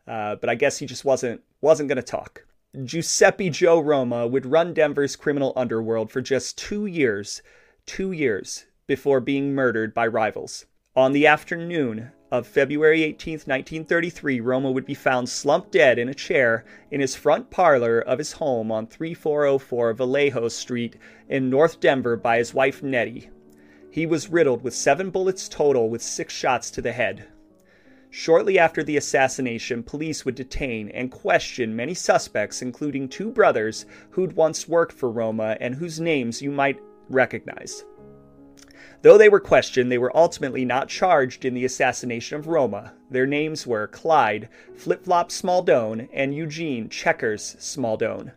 [0.07, 2.45] Uh, but I guess he just wasn't wasn't going to talk.
[2.85, 7.43] Giuseppe Joe Roma would run Denver's criminal underworld for just two years,
[7.85, 10.67] two years before being murdered by rivals.
[10.95, 16.15] On the afternoon of February 18, 1933, Roma would be found slumped dead in a
[16.15, 20.97] chair in his front parlor of his home on 3404 Vallejo Street
[21.29, 23.31] in North Denver by his wife Nettie.
[23.91, 27.27] He was riddled with seven bullets total, with six shots to the head.
[28.09, 34.35] Shortly after the assassination, police would detain and question many suspects, including two brothers who'd
[34.35, 37.85] once worked for Roma and whose names you might recognize.
[39.03, 42.93] Though they were questioned, they were ultimately not charged in the assassination of Roma.
[43.11, 48.33] Their names were Clyde Flip Flop Smaldone and Eugene Checkers Smaldone.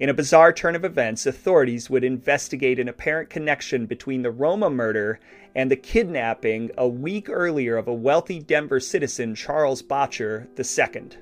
[0.00, 4.70] In a bizarre turn of events, authorities would investigate an apparent connection between the Roma
[4.70, 5.18] murder
[5.56, 11.18] and the kidnapping a week earlier of a wealthy Denver citizen, Charles Boettcher II.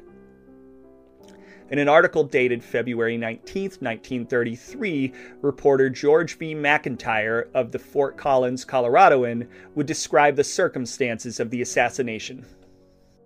[1.70, 6.54] In an article dated February 19, 1933, reporter George V.
[6.54, 12.44] McIntyre of the Fort Collins Coloradoan would describe the circumstances of the assassination.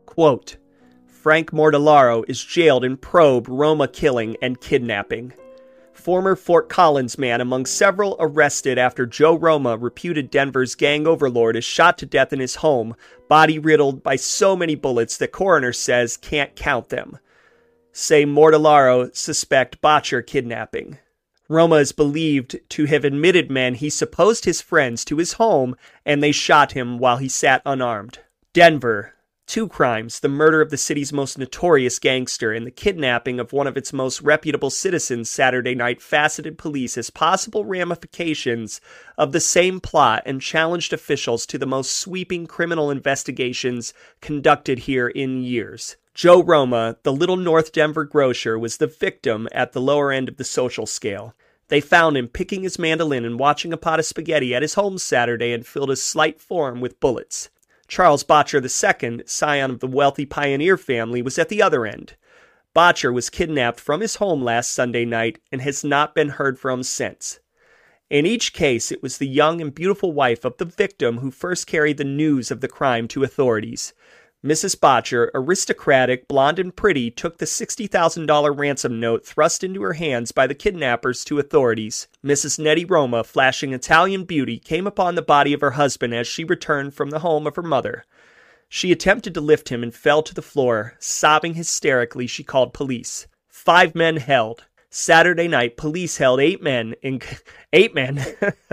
[0.06, 0.58] Quote,
[1.06, 5.34] Frank Mortellaro is jailed in probe Roma killing and kidnapping.
[6.00, 11.64] Former Fort Collins man among several arrested after Joe Roma, reputed Denver's gang overlord, is
[11.64, 12.96] shot to death in his home,
[13.28, 17.18] body riddled by so many bullets that coroner says can't count them.
[17.92, 20.96] Say Mortellaro suspect Boettcher kidnapping.
[21.50, 25.76] Roma is believed to have admitted men he supposed his friends to his home
[26.06, 28.20] and they shot him while he sat unarmed.
[28.54, 29.14] Denver,
[29.50, 33.66] two crimes the murder of the city's most notorious gangster and the kidnapping of one
[33.66, 38.80] of its most reputable citizens Saturday night faceted police as possible ramifications
[39.18, 45.08] of the same plot and challenged officials to the most sweeping criminal investigations conducted here
[45.08, 45.96] in years.
[46.14, 50.36] Joe Roma, the little North Denver grocer, was the victim at the lower end of
[50.36, 51.34] the social scale.
[51.66, 54.96] They found him picking his mandolin and watching a pot of spaghetti at his home
[54.96, 57.50] Saturday and filled his slight form with bullets.
[57.90, 62.14] Charles Boettcher II, scion of the wealthy pioneer family, was at the other end.
[62.72, 66.84] Boettcher was kidnapped from his home last Sunday night and has not been heard from
[66.84, 67.40] since.
[68.08, 71.66] In each case, it was the young and beautiful wife of the victim who first
[71.66, 73.92] carried the news of the crime to authorities.
[74.44, 74.74] Mrs.
[74.74, 80.46] Boettcher, aristocratic, blonde, and pretty, took the $60,000 ransom note thrust into her hands by
[80.46, 82.08] the kidnappers to authorities.
[82.24, 82.58] Mrs.
[82.58, 86.94] Nettie Roma, flashing Italian beauty, came upon the body of her husband as she returned
[86.94, 88.06] from the home of her mother.
[88.66, 90.94] She attempted to lift him and fell to the floor.
[91.00, 93.26] Sobbing hysterically, she called police.
[93.48, 94.64] Five men held.
[94.88, 97.20] Saturday night, police held eight men in
[97.74, 98.24] eight men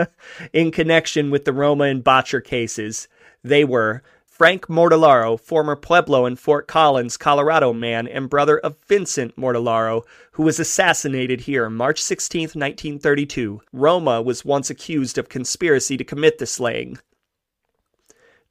[0.53, 3.09] in connection with the Roma and Boettcher cases.
[3.43, 4.01] They were
[4.38, 10.44] Frank Mortellaro, former Pueblo and Fort Collins, Colorado man and brother of Vincent Mortellaro, who
[10.44, 13.64] was assassinated here March 16, 1932.
[13.74, 17.00] Roma was once accused of conspiracy to commit the slaying.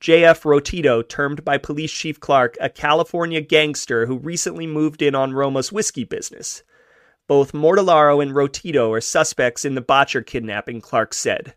[0.01, 0.43] J.F.
[0.43, 5.71] Rotito, termed by Police Chief Clark a California gangster who recently moved in on Roma's
[5.71, 6.65] whiskey business.
[7.29, 11.55] Both Mortellaro and Rotito are suspects in the Boettcher kidnapping, Clark said.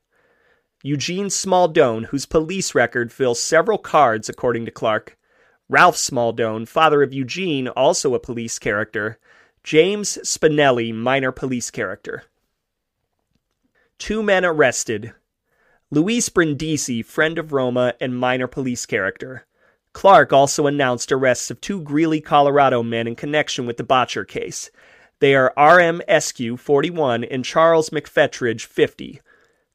[0.81, 5.17] Eugene Smaldone, whose police record fills several cards, according to Clark.
[5.67, 9.19] Ralph Smaldone, father of Eugene, also a police character.
[9.61, 12.23] James Spinelli, minor police character.
[13.97, 15.13] Two men arrested.
[15.91, 19.45] Luis Brindisi, friend of Roma and minor police character.
[19.91, 24.71] Clark also announced arrests of two Greeley, Colorado men in connection with the Boettcher case.
[25.19, 26.01] They are R.M.
[26.07, 29.19] Eskew, 41, and Charles McFetridge, 50.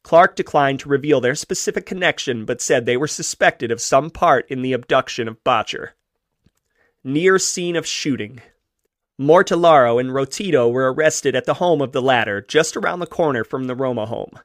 [0.05, 4.47] Clark declined to reveal their specific connection, but said they were suspected of some part
[4.51, 5.91] in the abduction of Boettcher.
[7.03, 8.41] Near scene of shooting.
[9.19, 13.45] Mortellaro and Rotito were arrested at the home of the latter, just around the corner
[13.45, 14.39] from the Roma home.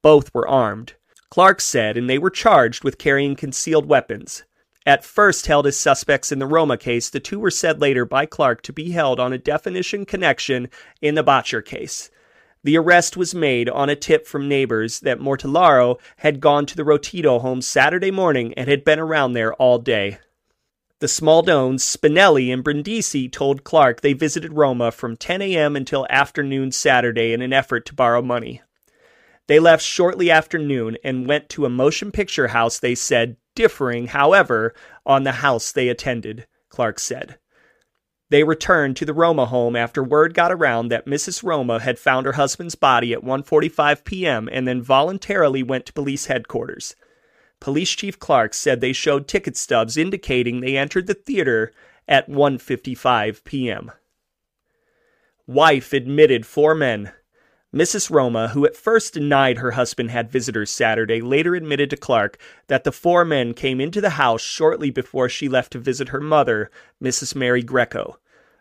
[0.00, 0.94] Both were armed.
[1.28, 4.44] Clark said, and they were charged with carrying concealed weapons.
[4.86, 8.26] At first held as suspects in the Roma case, the two were said later by
[8.26, 10.68] Clark to be held on a definition connection
[11.02, 12.10] in the Boettcher case.
[12.64, 16.82] The arrest was made on a tip from neighbors that Mortellaro had gone to the
[16.82, 20.18] Rotito home Saturday morning and had been around there all day.
[21.00, 25.76] The Smaldones, Spinelli, and Brindisi told Clark they visited Roma from 10 a.m.
[25.76, 28.62] until afternoon Saturday in an effort to borrow money.
[29.46, 34.06] They left shortly after noon and went to a motion picture house they said, differing,
[34.06, 37.38] however, on the house they attended, Clark said.
[38.30, 41.42] They returned to the Roma home after word got around that Mrs.
[41.42, 44.48] Roma had found her husband's body at 1:45 p.m.
[44.50, 46.96] and then voluntarily went to police headquarters.
[47.60, 51.72] Police Chief Clark said they showed ticket stubs indicating they entered the theater
[52.08, 53.92] at 1:55 p.m.
[55.46, 57.12] Wife admitted four men.
[57.74, 58.08] Mrs.
[58.08, 62.84] Roma, who at first denied her husband had visitors Saturday, later admitted to Clark that
[62.84, 66.70] the four men came into the house shortly before she left to visit her mother,
[67.02, 67.34] Mrs.
[67.34, 68.20] Mary Greco.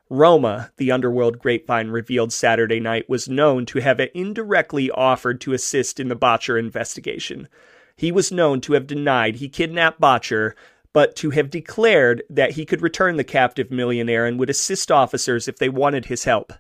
[0.09, 5.99] Roma, the underworld grapevine revealed Saturday night, was known to have indirectly offered to assist
[5.99, 7.47] in the Boettcher investigation.
[7.95, 10.53] He was known to have denied he kidnapped Boettcher,
[10.91, 15.47] but to have declared that he could return the captive millionaire and would assist officers
[15.47, 16.51] if they wanted his help.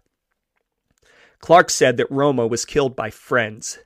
[1.43, 3.79] Clark said that Roma was killed by friends.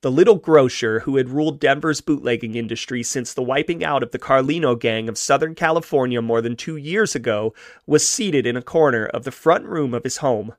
[0.00, 4.18] The little grocer who had ruled Denver's bootlegging industry since the wiping out of the
[4.20, 7.52] Carlino gang of Southern California more than two years ago
[7.84, 10.54] was seated in a corner of the front room of his home.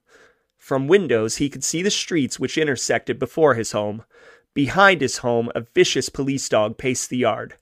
[0.57, 4.03] From windows, he could see the streets which intersected before his home.
[4.53, 7.53] Behind his home, a vicious police dog paced the yard.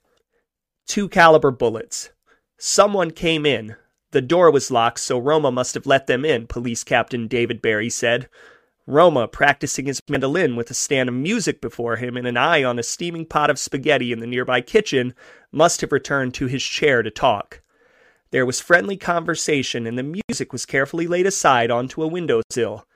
[0.84, 2.10] Two caliber bullets.
[2.56, 3.76] Someone came in.
[4.10, 7.90] The door was locked, so Roma must have let them in, Police Captain David Barry
[7.90, 8.28] said.
[8.86, 12.78] Roma, practicing his mandolin with a stand of music before him and an eye on
[12.78, 15.14] a steaming pot of spaghetti in the nearby kitchen,
[15.52, 17.60] must have returned to his chair to talk.
[18.30, 22.86] There was friendly conversation, and the music was carefully laid aside onto a window sill.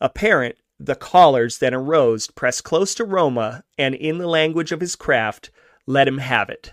[0.00, 4.96] Apparent, the callers then arose, pressed close to Roma, and in the language of his
[4.96, 5.50] craft,
[5.86, 6.72] let him have it.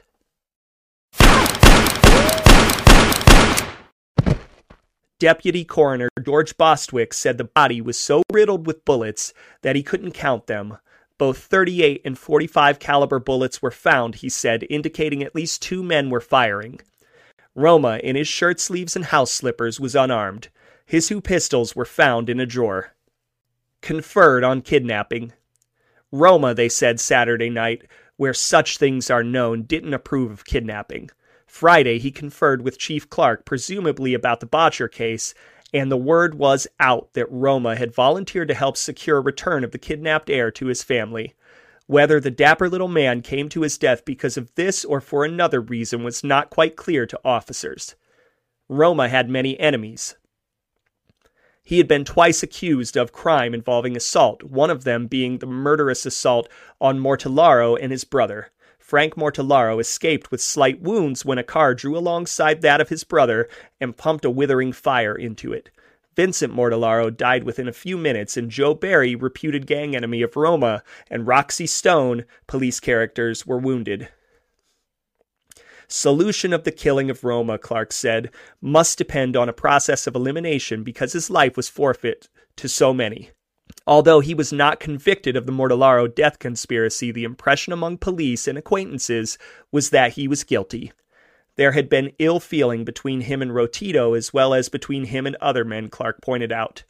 [5.19, 10.11] Deputy Coroner George Bostwick said the body was so riddled with bullets that he couldn't
[10.11, 10.77] count them.
[11.17, 16.11] Both 38 and 45 caliber bullets were found, he said, indicating at least two men
[16.11, 16.81] were firing.
[17.55, 20.49] Roma, in his shirt sleeves and house slippers, was unarmed.
[20.85, 22.93] His two pistols were found in a drawer.
[23.81, 25.33] Conferred on kidnapping.
[26.11, 27.87] Roma, they said Saturday night,
[28.17, 31.09] where such things are known, didn't approve of kidnapping.
[31.47, 35.33] Friday, he conferred with Chief Clark, presumably about the Boettcher case,
[35.73, 39.77] and the word was out that Roma had volunteered to help secure return of the
[39.77, 41.33] kidnapped heir to his family.
[41.87, 45.61] Whether the dapper little man came to his death because of this or for another
[45.61, 47.95] reason was not quite clear to officers.
[48.69, 50.15] Roma had many enemies.
[51.63, 56.05] He had been twice accused of crime involving assault, one of them being the murderous
[56.05, 58.51] assault on Mortellaro and his brother.
[58.87, 63.49] Frank Mortellaro escaped with slight wounds when a car drew alongside that of his brother
[63.81, 65.69] and pumped a withering fire into it.
[66.15, 70.83] Vincent Mortellaro died within a few minutes, and Joe Barry, reputed gang enemy of Roma,
[71.11, 74.07] and Roxy Stone, police characters, were wounded.
[75.89, 78.31] Solution of the killing of Roma, Clark said,
[78.61, 83.31] must depend on a process of elimination because his life was forfeit to so many.
[83.87, 88.57] Although he was not convicted of the Mortellaro death conspiracy, the impression among police and
[88.57, 89.37] acquaintances
[89.71, 90.91] was that he was guilty.
[91.55, 95.37] There had been ill feeling between him and Rotito as well as between him and
[95.37, 96.83] other men, Clark pointed out.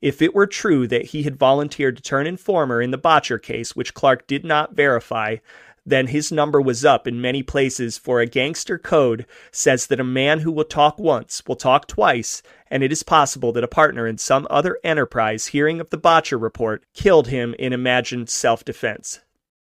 [0.00, 3.76] If it were true that he had volunteered to turn informer in the Boettcher case,
[3.76, 5.36] which Clark did not verify,
[5.84, 10.04] then his number was up in many places, for a gangster code says that a
[10.04, 14.06] man who will talk once will talk twice, and it is possible that a partner
[14.06, 19.20] in some other enterprise hearing of the Boettcher report killed him in imagined self defense.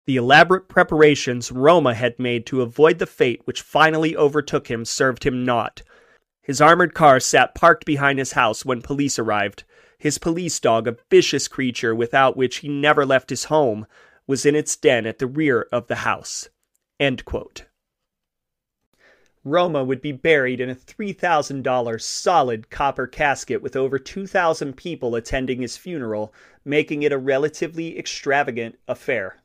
[0.06, 5.24] The elaborate preparations Roma had made to avoid the fate which finally overtook him served
[5.24, 5.82] him naught.
[6.40, 9.64] His armored car sat parked behind his house when police arrived.
[9.98, 13.86] His police dog, a vicious creature without which he never left his home,
[14.26, 16.48] was in its den at the rear of the house.
[19.44, 25.62] Roma would be buried in a $3,000 solid copper casket with over 2,000 people attending
[25.62, 29.36] his funeral, making it a relatively extravagant affair.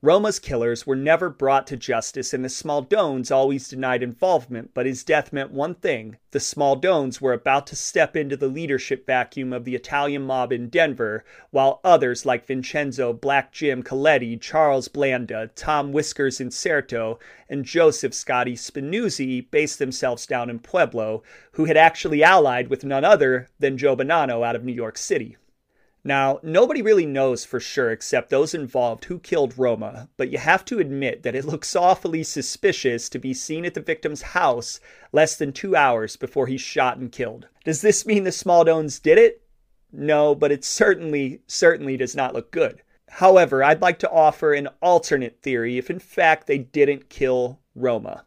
[0.00, 4.86] Roma's killers were never brought to justice, and the Small Smaldones always denied involvement, but
[4.86, 6.18] his death meant one thing.
[6.30, 10.52] The Small Smaldones were about to step into the leadership vacuum of the Italian mob
[10.52, 17.18] in Denver, while others like Vincenzo Black Jim Coletti, Charles Blanda, Tom Whiskers Incerto,
[17.48, 21.24] and Joseph Scotti Spinuzzi based themselves down in Pueblo,
[21.54, 25.36] who had actually allied with none other than Joe Bonanno out of New York City.
[26.08, 30.64] Now, nobody really knows for sure except those involved who killed Roma, but you have
[30.64, 34.80] to admit that it looks awfully suspicious to be seen at the victim's house
[35.12, 37.48] less than two hours before he's shot and killed.
[37.62, 39.42] Does this mean the Smaldones did it?
[39.92, 42.80] No, but it certainly, certainly does not look good.
[43.10, 48.24] However, I'd like to offer an alternate theory if in fact they didn't kill Roma.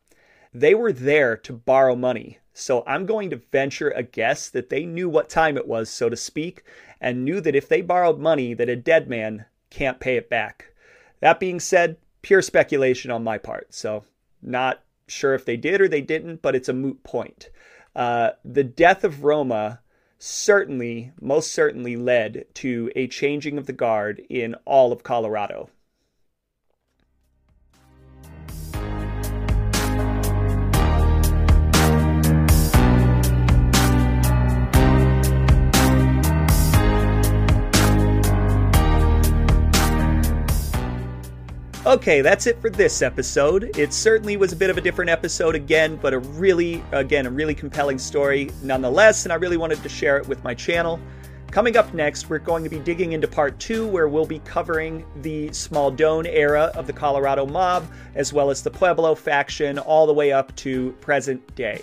[0.54, 4.86] They were there to borrow money, so I'm going to venture a guess that they
[4.86, 6.64] knew what time it was, so to speak,
[6.99, 10.74] and knew that if they borrowed money that a dead man can't pay it back.
[11.22, 13.74] That being said, pure speculation on my part.
[13.74, 14.04] So
[14.41, 17.49] not sure if they did or they didn't, but it's a moot point.
[17.95, 19.80] Uh, the death of Roma
[20.18, 25.70] certainly, most certainly led to a changing of the guard in all of Colorado.
[41.84, 43.76] Okay, that's it for this episode.
[43.76, 47.32] It certainly was a bit of a different episode again, but a really, again, a
[47.32, 51.00] really compelling story nonetheless, and I really wanted to share it with my channel.
[51.50, 55.04] Coming up next, we're going to be digging into part two, where we'll be covering
[55.24, 60.14] the Smaldone era of the Colorado mob, as well as the Pueblo faction, all the
[60.14, 61.82] way up to present day.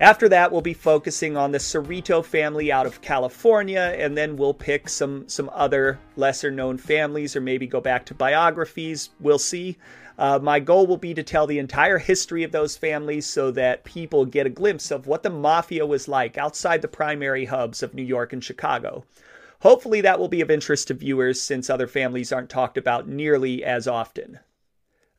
[0.00, 4.54] After that, we'll be focusing on the Cerrito family out of California, and then we'll
[4.54, 9.10] pick some some other lesser known families, or maybe go back to biographies.
[9.20, 9.78] We'll see.
[10.18, 13.84] Uh, my goal will be to tell the entire history of those families so that
[13.84, 17.94] people get a glimpse of what the mafia was like outside the primary hubs of
[17.94, 19.04] New York and Chicago.
[19.60, 23.64] Hopefully, that will be of interest to viewers since other families aren't talked about nearly
[23.64, 24.40] as often.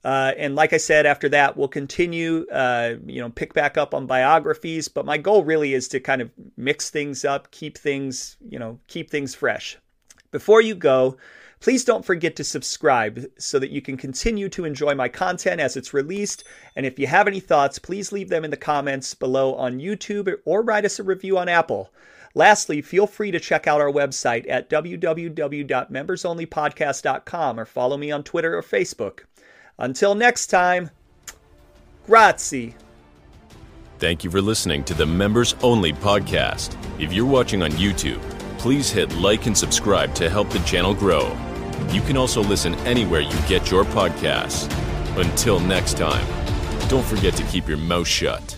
[0.04, 3.94] Uh, and like I said, after that, we'll continue, uh, you know, pick back up
[3.94, 4.90] on biographies.
[4.90, 8.80] But my goal really is to kind of mix things up, keep things, you know,
[8.88, 9.78] keep things fresh.
[10.32, 11.16] Before you go,
[11.62, 15.78] please don't forget to subscribe so that you can continue to enjoy my content as
[15.78, 16.44] it's released.
[16.76, 20.36] And if you have any thoughts, please leave them in the comments below on YouTube
[20.44, 21.92] or write us a review on Apple.
[22.36, 28.58] Lastly, feel free to check out our website at www.membersonlypodcast.com or follow me on Twitter
[28.58, 29.20] or Facebook.
[29.80, 30.90] Until next time,
[32.06, 32.76] grazie.
[34.00, 36.76] Thank you for listening to the Members Only podcast.
[37.00, 38.22] If you're watching on YouTube,
[38.58, 41.36] please hit like and subscribe to help the channel grow.
[41.90, 44.70] You can also listen anywhere you get your podcasts.
[45.18, 46.26] Until next time,
[46.90, 48.58] don't forget to keep your mouth shut.